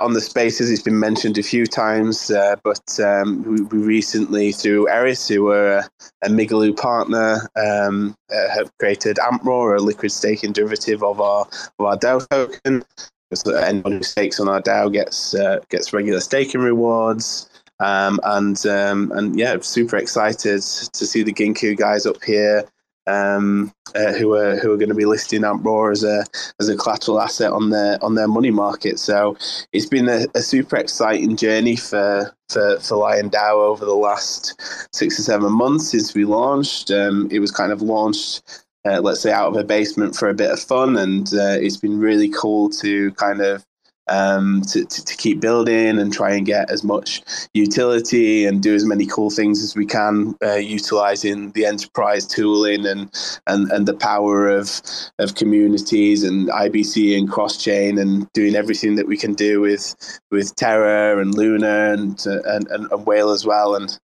[0.00, 0.70] on the spaces.
[0.70, 5.78] It's been mentioned a few times, uh, but um, we, recently, through Eris, who were
[5.78, 5.88] a,
[6.26, 11.46] a Migaloo partner, um, uh, have created ampROAR, a liquid staking derivative of our
[11.78, 12.84] of our DAO token
[13.30, 17.48] because anyone who stakes on our DAO gets uh, gets regular staking rewards.
[17.80, 22.64] Um, and um, and yeah, super excited to see the Ginkou guys up here
[23.06, 26.24] um, uh, who are who are going to be listing ampROAR as a
[26.60, 28.98] as a collateral asset on their on their money market.
[28.98, 29.36] So
[29.72, 34.60] it's been a, a super exciting journey for for for Lion DAO over the last
[34.92, 36.90] six or seven months since we launched.
[36.90, 40.34] Um, it was kind of launched uh, let's say, out of a basement for a
[40.34, 40.96] bit of fun.
[40.96, 43.64] And uh, it's been really cool to kind of
[44.08, 47.22] um, to, to, to, keep building and try and get as much
[47.54, 52.86] utility and do as many cool things as we can, uh, utilizing the enterprise tooling
[52.86, 53.10] and,
[53.46, 54.82] and, and the power of,
[55.18, 59.94] of communities and IBC and cross chain and doing everything that we can do with,
[60.30, 63.74] with Terra and Luna and, and, and, and Whale as well.
[63.74, 63.98] And,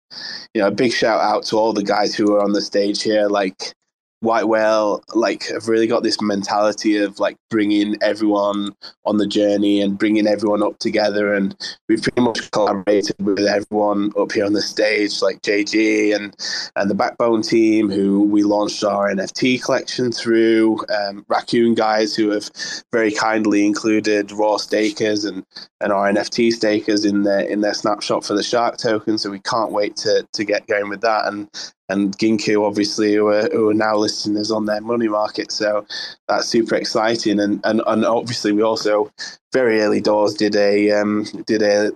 [0.54, 3.02] you know, a big shout out to all the guys who are on the stage
[3.02, 3.74] here, like
[4.20, 8.74] White Whale like have really got this mentality of like bringing everyone
[9.06, 11.56] on the journey and bringing everyone up together and
[11.88, 16.36] we've pretty much collaborated with everyone up here on the stage like JG and
[16.76, 22.28] and the Backbone team who we launched our NFT collection through um, Raccoon guys who
[22.30, 22.50] have
[22.92, 25.46] very kindly included ROAR stakers and
[25.80, 29.40] and our NFT stakers in their in their snapshot for the Shark token so we
[29.40, 31.26] can't wait to to get going with that.
[31.26, 31.48] And
[31.90, 35.52] and Ginkou obviously who are, who are now listing us on their money market.
[35.52, 35.86] So
[36.28, 37.40] that's super exciting.
[37.40, 39.10] And, and, and obviously we also
[39.52, 41.92] very early doors did a um, did a,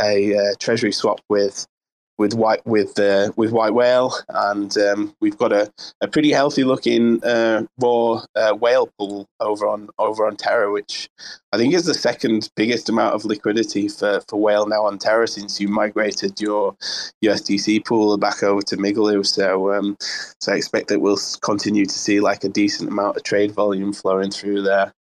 [0.00, 1.66] a, a, treasury swap with
[2.20, 5.72] with white with uh, with white whale, and um, we've got a,
[6.02, 11.08] a pretty healthy looking uh, ROAR uh, whale pool over on over on Terra, which
[11.50, 15.26] I think is the second biggest amount of liquidity for, for whale now on Terra
[15.26, 16.76] since you migrated your
[17.24, 19.24] USDC pool back over to Migaloo.
[19.24, 19.96] So um,
[20.40, 23.94] so I expect that we'll continue to see like a decent amount of trade volume
[23.94, 24.92] flowing through there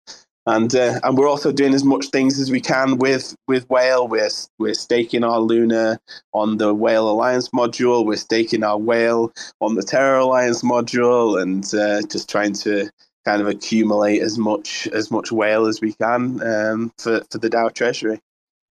[0.46, 4.08] and uh, and we're also doing as much things as we can with with whale.
[4.08, 6.00] We're we're staking our Luna
[6.34, 8.06] on the Whale Alliance module.
[8.06, 12.90] We're staking our whale on the Terra Alliance module, and uh, just trying to
[13.26, 17.50] kind of accumulate as much as much whale as we can um, for for the
[17.50, 18.20] DAO treasury.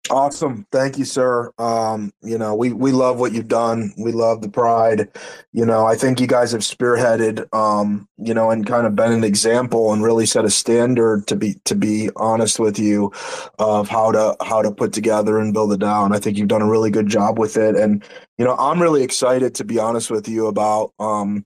[0.10, 0.66] Awesome.
[0.72, 1.52] Thank you, sir.
[1.58, 3.94] Um, you know, we, we love what you've done.
[3.98, 5.10] We love the pride.
[5.52, 9.12] You know, I think you guys have spearheaded, um, you know, and kind of been
[9.12, 13.12] an example and really set a standard to be, to be honest with you
[13.60, 16.14] of how to, how to put together and build it down.
[16.14, 17.76] I think you've done a really good job with it.
[17.76, 18.02] And,
[18.38, 21.46] you know, I'm really excited to be honest with you about, um,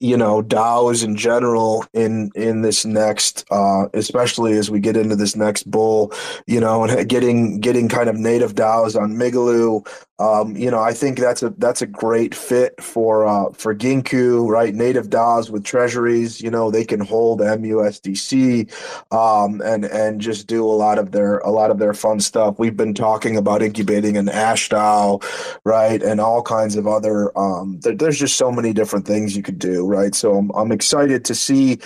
[0.00, 5.16] you know DAOs in general in in this next uh especially as we get into
[5.16, 6.12] this next bull
[6.46, 9.86] you know and getting getting kind of native DAOs on Migaloo
[10.20, 14.48] um, you know, I think that's a that's a great fit for uh, for Ginkou,
[14.48, 14.74] right?
[14.74, 18.68] Native DAOs with treasuries, you know, they can hold MUSDC
[19.12, 22.58] um, and and just do a lot of their a lot of their fun stuff.
[22.58, 25.22] We've been talking about incubating an Ash DAO,
[25.62, 27.36] right, and all kinds of other.
[27.38, 30.16] Um, there, there's just so many different things you could do, right?
[30.16, 31.78] So I'm I'm excited to see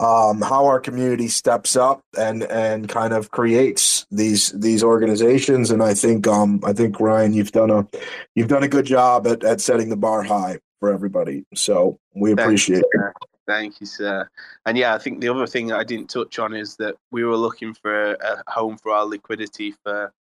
[0.00, 5.70] um, how our community steps up and and kind of creates these these organizations.
[5.70, 7.86] And I think um, I think Ryan, you've done a
[8.34, 11.44] you've done a good job at, at setting the bar high for everybody.
[11.54, 13.12] So we appreciate it.
[13.46, 14.28] Thank you, sir.
[14.66, 17.24] And yeah, I think the other thing that I didn't touch on is that we
[17.24, 20.12] were looking for a home for our liquidity for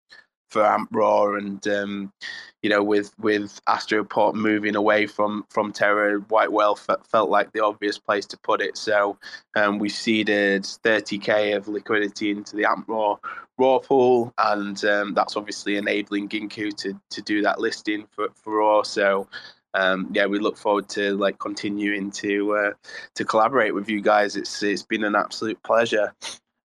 [0.49, 2.13] for ampROAR, and um,
[2.61, 7.51] you know, with with Astroport moving away from from Terra, White Whale f- felt like
[7.51, 8.77] the obvious place to put it.
[8.77, 9.17] So
[9.55, 13.17] um, we seeded 30k of liquidity into the Amp Raw
[13.57, 18.57] Raw pool, and um, that's obviously enabling Ginkou to to do that listing for for
[18.57, 18.83] Raw.
[18.83, 19.27] So.
[19.73, 22.71] Um, yeah, we look forward to like continuing to uh,
[23.13, 24.35] to collaborate with you guys.
[24.35, 26.15] It's it's been an absolute pleasure.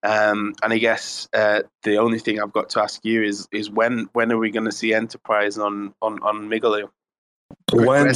[0.04, 3.70] Um, and I guess uh, the only thing I've got to ask you is is
[3.70, 6.88] when when are we going to see Enterprise on on on Migaloo?
[7.72, 8.12] When?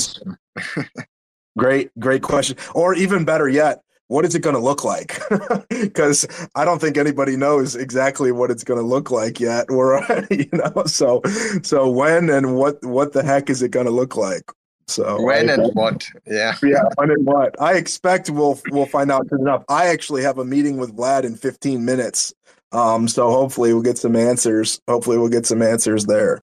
[1.58, 2.56] great, great question.
[2.74, 5.20] Or even better yet, what is it going to look like?
[5.68, 9.66] Because I don't think anybody knows exactly what it's going to look like yet.
[9.70, 10.00] We're
[10.30, 11.22] you know so
[11.62, 14.50] so when and what what the heck is it going to look like?
[14.88, 16.08] So when I, and what?
[16.26, 16.54] Yeah.
[16.62, 17.60] Yeah, when and what?
[17.60, 19.64] I expect we'll we'll find out soon enough.
[19.68, 22.34] I actually have a meeting with Vlad in 15 minutes.
[22.72, 24.80] Um, so hopefully we'll get some answers.
[24.88, 26.40] Hopefully we'll get some answers there.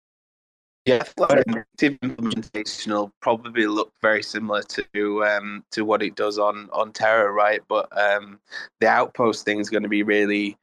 [0.85, 6.69] Yeah, active implementation will probably look very similar to um, to what it does on
[6.73, 7.61] on Terra, right?
[7.69, 8.39] But um,
[8.81, 10.57] the outpost thing is going to be really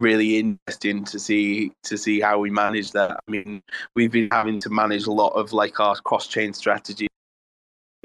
[0.00, 3.10] really interesting to see to see how we manage that.
[3.12, 3.62] I mean,
[3.96, 7.08] we've been having to manage a lot of like our cross chain strategy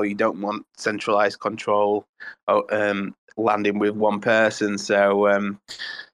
[0.07, 2.05] you don't want centralized control
[2.47, 4.77] um, landing with one person.
[4.77, 5.59] So um,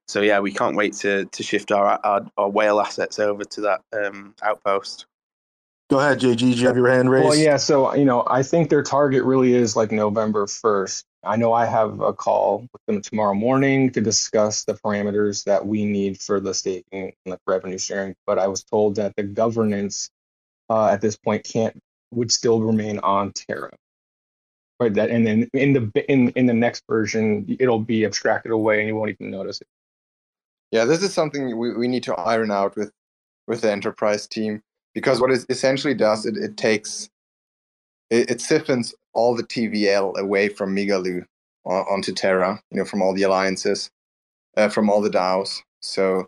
[0.07, 3.61] so yeah, we can't wait to to shift our our, our whale assets over to
[3.61, 5.05] that um, outpost.
[5.89, 6.37] Go ahead, JG.
[6.37, 7.29] Do you have your hand raised?
[7.29, 7.57] Well, yeah.
[7.57, 11.05] So you know, I think their target really is like November first.
[11.23, 15.65] I know I have a call with them tomorrow morning to discuss the parameters that
[15.65, 18.15] we need for the staking and the revenue sharing.
[18.25, 20.09] But I was told that the governance
[20.69, 21.79] uh, at this point can't
[22.11, 23.71] would still remain on Terra.
[24.79, 24.93] Right.
[24.93, 28.87] That and then in the in in the next version, it'll be abstracted away and
[28.87, 29.67] you won't even notice it.
[30.71, 32.91] Yeah, this is something we, we need to iron out with
[33.47, 34.61] with the enterprise team
[34.93, 37.09] because what it essentially does it, it takes
[38.09, 41.23] it, it siphons all the TVL away from Migaloo
[41.65, 43.89] onto Terra, you know, from all the alliances,
[44.57, 45.61] uh, from all the DAOs.
[45.81, 46.27] So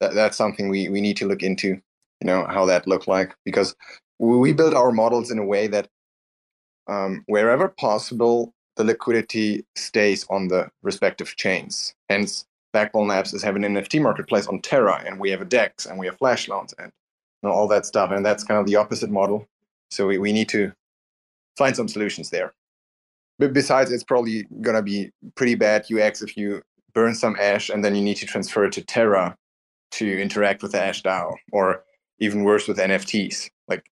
[0.00, 3.34] that, that's something we, we need to look into, you know, how that look like
[3.44, 3.74] because
[4.18, 5.88] we build our models in a way that
[6.88, 11.94] um, wherever possible, the liquidity stays on the respective chains.
[12.08, 15.86] Hence, Backbone Labs is having an NFT marketplace on Terra, and we have a DEX,
[15.86, 16.92] and we have flash loans, and
[17.42, 18.10] you know, all that stuff.
[18.10, 19.46] And that's kind of the opposite model.
[19.90, 20.72] So we, we need to
[21.56, 22.54] find some solutions there.
[23.38, 26.62] But besides, it's probably going to be pretty bad UX if you
[26.92, 29.36] burn some Ash and then you need to transfer it to Terra
[29.92, 31.84] to interact with the Ash DAO, or
[32.18, 33.48] even worse with NFTs.
[33.68, 33.84] Like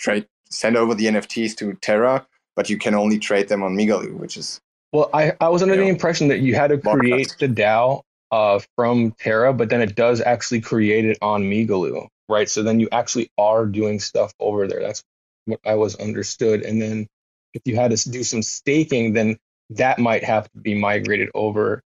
[0.00, 4.14] trade send over the NFTs to Terra, but you can only trade them on Migaloo,
[4.14, 4.60] which is
[4.92, 8.02] well, I, I was under the know, impression that you had to create the DAO
[8.32, 12.48] uh, from Terra, but then it does actually create it on Migaloo, right?
[12.48, 14.80] So then you actually are doing stuff over there.
[14.80, 15.02] That's
[15.44, 16.62] what I was understood.
[16.62, 17.06] And then
[17.54, 19.36] if you had to do some staking, then
[19.70, 21.82] that might have to be migrated over.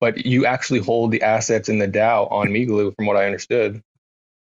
[0.00, 3.80] But you actually hold the assets in the DAO on Migaloo, from what I understood.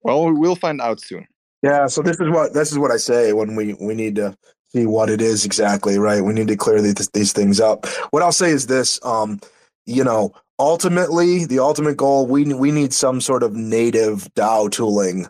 [0.01, 1.27] Well, we'll find out soon.
[1.61, 4.35] Yeah, so this is what this is what I say when we we need to
[4.73, 6.23] see what it is exactly, right?
[6.23, 7.85] We need to clear these, these things up.
[8.11, 9.39] What I'll say is this, um,
[9.85, 15.27] you know, ultimately the ultimate goal we we need some sort of native DAO tooling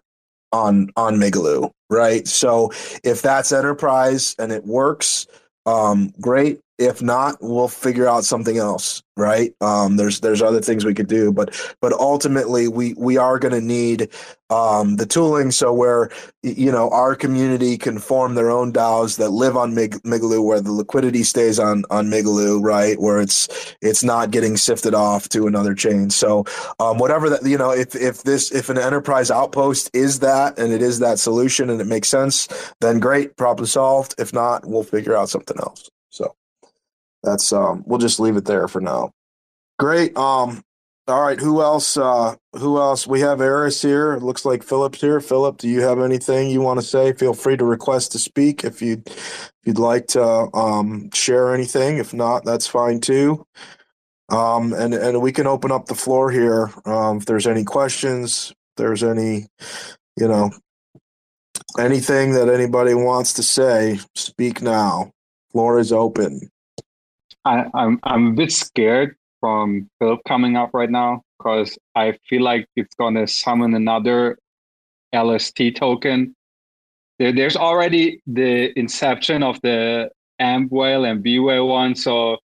[0.52, 2.28] on on Migaloo, right?
[2.28, 2.72] So
[3.04, 5.28] if that's enterprise and it works,
[5.66, 6.60] um, great.
[6.82, 9.54] If not, we'll figure out something else, right?
[9.62, 13.54] Um, there's there's other things we could do, but but ultimately we we are going
[13.54, 14.10] to need
[14.50, 16.10] um, the tooling so where
[16.42, 20.60] you know our community can form their own DAOs that live on Mig- Migaloo, where
[20.60, 23.00] the liquidity stays on on Migaloo, right?
[23.00, 26.10] Where it's it's not getting sifted off to another chain.
[26.10, 26.46] So
[26.80, 30.74] um, whatever that you know, if if this if an enterprise outpost is that and
[30.74, 32.48] it is that solution and it makes sense,
[32.82, 34.16] then great, problem solved.
[34.18, 35.90] If not, we'll figure out something else.
[36.10, 36.36] So
[37.24, 39.12] that's um we'll just leave it there for now.
[39.80, 40.16] Great.
[40.18, 40.62] Um
[41.08, 43.08] all right, who else uh who else?
[43.08, 44.14] We have Eris here.
[44.14, 45.20] It looks like Philip's here.
[45.20, 47.14] Philip, do you have anything you want to say?
[47.14, 50.24] Feel free to request to speak if you if you'd like to
[50.56, 51.98] um share anything.
[51.98, 53.46] If not, that's fine too.
[54.30, 58.54] Um and and we can open up the floor here um if there's any questions,
[58.78, 59.48] there's any
[60.18, 60.52] you know
[61.80, 65.12] anything that anybody wants to say, speak now.
[65.52, 66.50] Floor is open.
[67.46, 72.44] I, I'm I'm a bit scared from Philip coming up right now because I feel
[72.44, 74.38] like it's gonna summon another
[75.14, 76.36] LST token.
[77.20, 80.10] There, there's already the inception of the
[80.40, 82.38] AMP whale and B whale one, so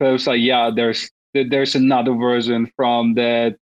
[0.00, 3.56] Philip's like, yeah, there's there's another version from the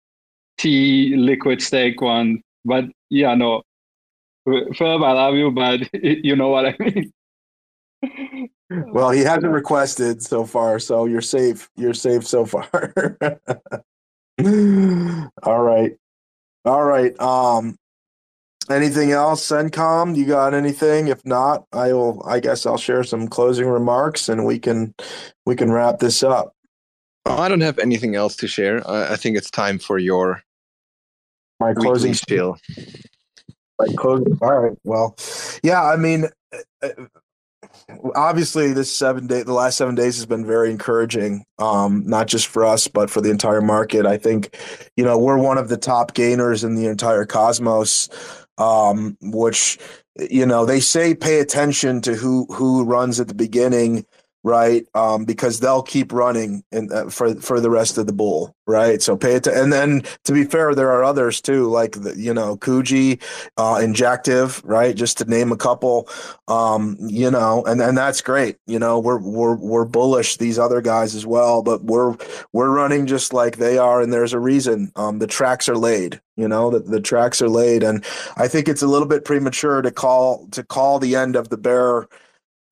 [0.57, 3.63] T liquid stake one, but yeah, no,
[4.45, 7.13] Philip, I love you, but you know what I mean.
[8.69, 11.69] Well, he hasn't requested so far, so you're safe.
[11.75, 12.91] You're safe so far.
[15.43, 15.91] All right.
[16.65, 17.19] All right.
[17.19, 17.77] Um
[18.69, 20.15] anything else, CENTCOM?
[20.15, 21.09] You got anything?
[21.09, 24.95] If not, I will I guess I'll share some closing remarks and we can
[25.45, 26.55] we can wrap this up.
[27.25, 28.85] Oh, I don't have anything else to share.
[28.89, 30.41] I, I think it's time for your
[31.59, 32.57] My closing spiel.
[33.77, 34.37] like closing.
[34.41, 34.77] All right.
[34.83, 35.15] Well,
[35.61, 36.25] yeah, I mean
[36.81, 36.89] uh,
[38.15, 42.47] obviously this seven day the last seven days has been very encouraging um not just
[42.47, 44.05] for us but for the entire market.
[44.05, 44.57] I think
[44.95, 48.09] you know we're one of the top gainers in the entire cosmos
[48.57, 49.79] um which
[50.29, 54.05] you know they say pay attention to who who runs at the beginning
[54.43, 54.85] right?
[54.93, 59.01] Um because they'll keep running in, uh, for for the rest of the bull right?
[59.01, 62.33] So pay it and then to be fair there are others too like the, you
[62.33, 63.21] know Kuji
[63.57, 64.95] uh injective right?
[64.95, 66.09] Just to name a couple.
[66.47, 68.99] Um you know and and that's great you know?
[68.99, 72.15] We're we're we're bullish these other guys as well but we're
[72.51, 74.91] we're running just like they are and there's a reason.
[74.95, 76.71] Um the tracks are laid you know?
[76.71, 78.03] The, the tracks are laid and
[78.37, 81.57] i think it's a little bit premature to call to call the end of the
[81.57, 82.07] bear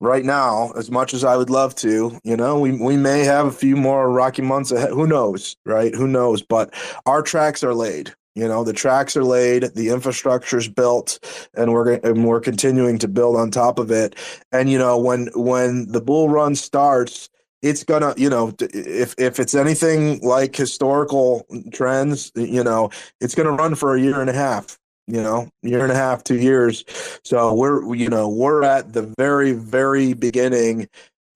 [0.02, 3.46] right now as much as i would love to you know we, we may have
[3.46, 4.90] a few more rocky months ahead.
[4.90, 5.94] Who knows right?
[5.94, 6.42] Who knows?
[6.42, 6.74] But
[7.06, 11.18] our tracks are laid you know the tracks are laid the infrastructure's built
[11.54, 14.16] and we're and we're continuing to build on top of it.
[14.50, 17.28] And you know when when the bull run starts
[17.62, 23.52] it's gonna you know if if it's anything like historical trends you know it's gonna
[23.52, 24.78] run for a year and a half
[25.12, 26.84] you know year and a half two years.
[27.22, 30.88] So we're you know we're at the very very beginning.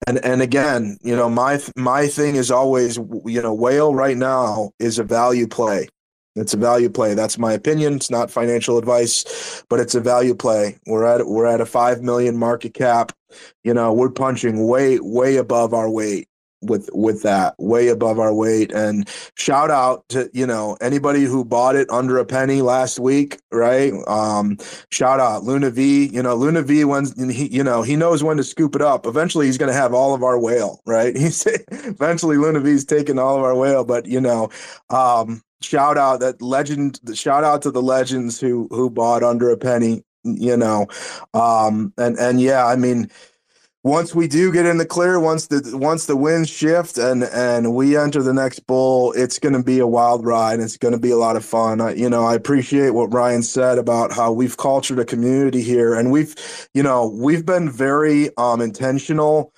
[0.05, 4.71] And and again you know my my thing is always you know whale right now
[4.79, 5.89] is a value play.
[6.35, 7.15] It's a value play.
[7.15, 7.95] That's my opinion.
[7.95, 10.77] It's not financial advice but it's a value play.
[10.87, 13.11] We're at we're at a 5 million market cap.
[13.63, 16.27] You know we're punching way way above our weight
[16.61, 18.71] with with that way above our weight.
[18.71, 23.39] And shout out to you know anybody who bought it under a penny last week
[23.51, 23.93] right?
[24.07, 24.57] Um
[24.91, 28.37] shout out luna v you know luna v when he you know he knows when
[28.37, 29.05] to scoop it up.
[29.05, 31.15] Eventually he's going to have all of our whale right?
[31.27, 34.49] He's eventually luna v's taking all of our whale but you know
[34.89, 39.57] um shout out that legend shout out to the legends who who bought under a
[39.57, 40.87] penny you know
[41.33, 43.09] um and and yeah i mean
[43.87, 47.73] once we do get in the clear, once the once the winds shift and and
[47.73, 50.59] we enter the next bull, it's going to be a wild ride.
[50.59, 51.79] It's going to be a lot of fun.
[51.79, 55.93] I, you know, I appreciate what Ryan said about how we've cultured a community here,
[55.93, 56.35] and we've,
[56.73, 59.53] you know, we've been very um, intentional.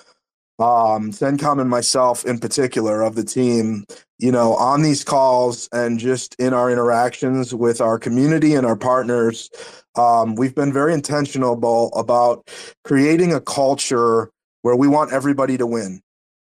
[0.59, 3.85] Um, CENTCOM and myself, in particular, of the team,
[4.17, 8.75] you know, on these calls and just in our interactions with our community and our
[8.75, 9.49] partners,
[9.95, 11.53] um, we've been very intentional
[11.93, 12.49] about
[12.83, 14.31] creating a culture
[14.61, 16.01] where we want everybody to win.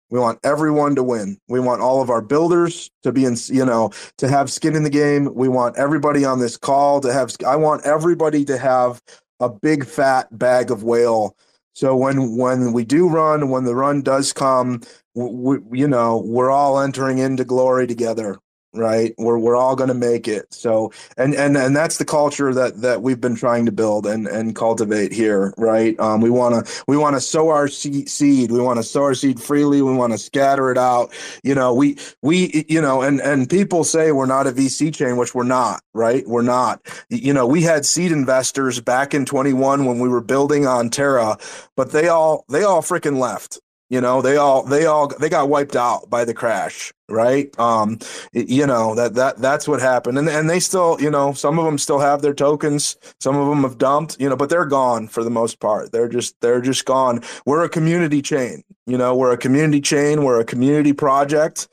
[0.08, 1.38] We want everyone to win.
[1.48, 4.84] We want all of our builders to be in, you know, to have skin in
[4.84, 5.34] the game.
[5.34, 9.02] We want everybody on this call to have, I want everybody to have
[9.40, 11.36] a big fat bag of whale.
[11.76, 14.80] So when when we do run, when the run does come,
[15.14, 18.38] we, you know, we're all entering into glory together
[18.76, 19.14] right?
[19.18, 20.52] We're, we're all going to make it.
[20.52, 24.26] So and and and that's the culture that that we've been trying to build and
[24.26, 25.98] and cultivate here right?
[26.00, 28.50] Um, we want to we want to sow our seed.
[28.50, 29.82] We want to sow our seed freely.
[29.82, 31.12] We want to scatter it out.
[31.42, 35.16] You know we we you know and and people say we're not a vc chain
[35.16, 36.26] which we're not right?
[36.26, 36.80] We're not.
[37.08, 41.38] You know we had seed investors back in 21 when we were building on terra
[41.76, 43.58] but they all they all freaking left
[43.90, 47.56] you know they all they all they got wiped out by the crash right?
[47.58, 47.98] Um
[48.32, 50.18] you know that that that's what happened.
[50.18, 52.96] And and they still you know some of them still have their tokens.
[53.20, 55.92] Some of them have dumped you know but they're gone for the most part.
[55.92, 57.22] They're just they're just gone.
[57.44, 61.68] We're a community chain you know we're a community chain we're a community project.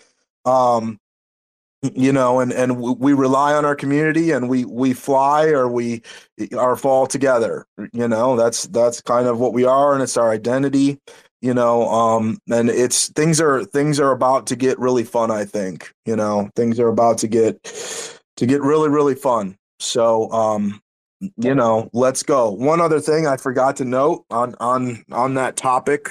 [0.46, 1.00] Um
[1.82, 6.02] you know and and we rely on our community and we we fly or we
[6.58, 7.66] are fall together.
[7.92, 11.00] You know that's that's kind of what we are and it's our identity
[11.44, 15.44] you know um and it's things are things are about to get really fun i
[15.44, 17.62] think you know things are about to get
[18.38, 19.56] to get really really fun.
[19.80, 20.82] So um
[21.38, 22.50] you know let's go.
[22.50, 26.10] One other thing i forgot to note on on on that topic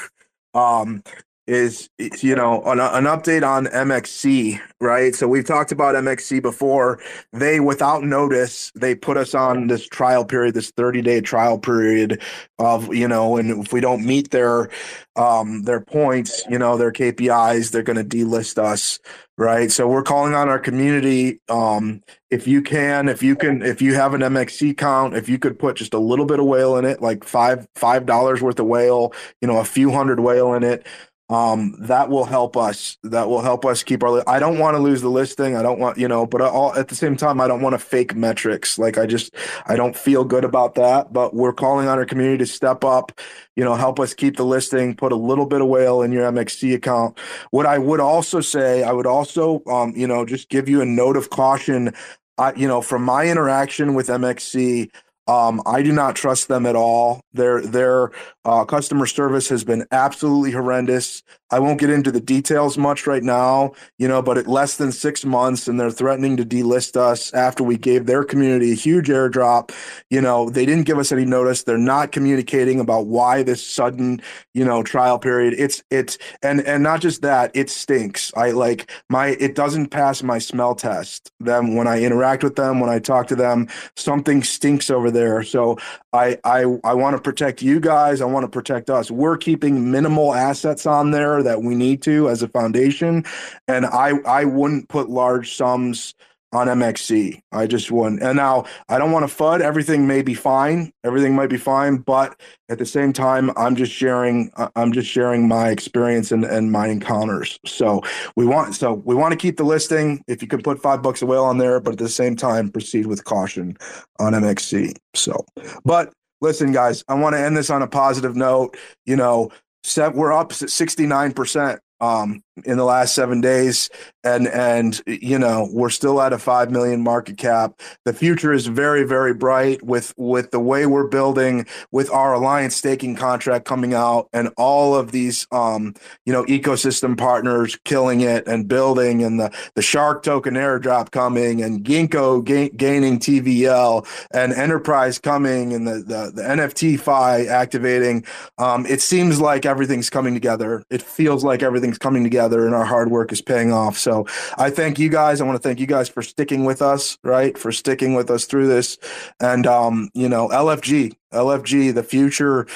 [0.54, 1.02] um
[1.46, 5.14] is, you know an, an update on MXC, right?
[5.14, 7.00] So we've talked about MXC before.
[7.32, 12.22] They without notice they put us on this trial period, this 30 day trial period
[12.58, 14.70] of you know, and if we don't meet their
[15.16, 19.00] um their points, you know, their KPIs, they're going to delist us,
[19.36, 19.70] right?
[19.70, 21.40] So we're calling on our community.
[21.48, 25.38] Um, if you can, if you can, if you have an MXC count, if you
[25.38, 28.58] could put just a little bit of whale in it, like five five dollars worth
[28.60, 30.86] of whale, you know, a few hundred whale in it
[31.32, 32.98] um, that will help us.
[33.02, 34.22] That will help us keep our.
[34.28, 35.56] I don't want to lose the listing.
[35.56, 37.78] I don't want you know, but all, at the same time, I don't want to
[37.78, 38.78] fake metrics.
[38.78, 39.34] Like I just,
[39.64, 41.10] I don't feel good about that.
[41.10, 43.18] But we're calling on our community to step up.
[43.56, 44.94] You know, help us keep the listing.
[44.94, 47.18] Put a little bit of whale in your MXC account.
[47.50, 50.86] What I would also say, I would also, um, you know, just give you a
[50.86, 51.94] note of caution.
[52.36, 54.90] I, you know, from my interaction with MXC,
[55.28, 57.20] um, I do not trust them at all.
[57.32, 58.10] Their their
[58.44, 61.22] uh, customer service has been absolutely horrendous.
[61.52, 64.90] I won't get into the details much right now, you know, but at less than
[64.90, 69.08] six months, and they're threatening to delist us after we gave their community a huge
[69.08, 69.70] airdrop.
[70.08, 71.62] You know, they didn't give us any notice.
[71.62, 74.22] They're not communicating about why this sudden,
[74.54, 75.54] you know, trial period.
[75.58, 78.32] It's it's and and not just that, it stinks.
[78.34, 81.30] I like my it doesn't pass my smell test.
[81.38, 85.42] Them when I interact with them, when I talk to them, something stinks over there.
[85.42, 85.76] So
[86.14, 88.22] I I I want to protect you guys.
[88.22, 89.10] I want to protect us.
[89.10, 93.24] We're keeping minimal assets on there that we need to as a foundation,
[93.68, 96.14] and I I wouldn't put large sums
[96.52, 97.40] on MXC.
[97.50, 98.22] I just wouldn't.
[98.22, 99.60] And now I don't want to FUD.
[99.60, 100.92] Everything may be fine.
[101.02, 102.38] Everything might be fine, but
[102.68, 104.50] at the same time, I'm just sharing.
[104.76, 107.58] I'm just sharing my experience and, and my encounters.
[107.64, 108.02] So
[108.36, 108.74] we want.
[108.74, 110.22] So we want to keep the listing.
[110.28, 112.70] If you could put five bucks a whale on there, but at the same time,
[112.70, 113.76] proceed with caution
[114.18, 114.96] on MXC.
[115.14, 115.44] So,
[115.84, 116.12] but
[116.42, 118.76] listen, guys, I want to end this on a positive note.
[119.06, 119.50] You know,
[119.96, 123.88] we're up 69% um, in the last seven days,
[124.24, 127.80] and and you know we're still at a five million market cap.
[128.04, 132.76] The future is very very bright with with the way we're building, with our alliance
[132.76, 135.94] staking contract coming out, and all of these um,
[136.24, 141.62] you know ecosystem partners killing it and building, and the the Shark token airdrop coming,
[141.62, 148.24] and Ginkou ga- gaining TVL, and Enterprise coming, and the the, the NFT fi activating.
[148.58, 150.84] Um, it seems like everything's coming together.
[150.90, 153.98] It feels like everything's coming together and our hard work is paying off.
[153.98, 154.11] So
[154.58, 155.40] I thank you guys.
[155.40, 157.56] I want to thank you guys for sticking with us, right?
[157.56, 158.98] For sticking with us through this.
[159.40, 162.66] And, um, you know, LFG, LFG, the future,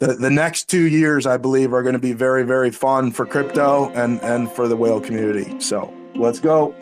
[0.00, 3.26] the, the next two years, I believe, are going to be very, very fun for
[3.26, 5.60] crypto and, and for the whale community.
[5.60, 6.74] So let's go.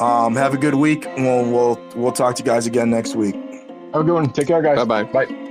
[0.00, 1.06] Um, have a good week.
[1.16, 3.34] We'll, we'll, we'll talk to you guys again next week.
[3.34, 4.32] Have a good one.
[4.32, 4.76] Take care, guys.
[4.84, 5.04] Bye-bye.
[5.24, 5.44] Bye.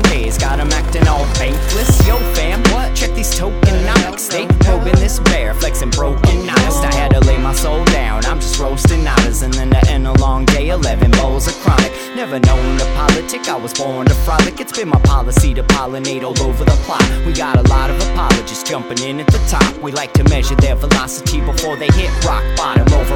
[0.00, 2.06] days, got 'em acting all bankless.
[2.06, 2.94] Yo, fam, what?
[2.94, 4.28] Check these tokenomics.
[4.28, 6.84] They probing this bear, flexing broken honest.
[6.84, 8.24] I had to lay my soul down.
[8.24, 11.92] I'm just roasting nadas, and then to end a long day, 11 bowls of chronic.
[12.16, 14.60] Never known to politic, I was born to frolic.
[14.60, 17.04] It's been my policy to pollinate all over the plot.
[17.26, 19.72] We got a lot of apologists jumping in at the top.
[19.82, 23.12] We like to measure their velocity before they hit rock bottom over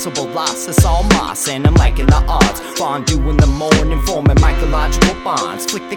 [0.00, 0.66] impossible loss.
[0.66, 2.60] It's all moss, and I'm liking the odds.
[2.78, 5.66] Fondue in the morning, forming mycological bonds.
[5.70, 5.96] Flick the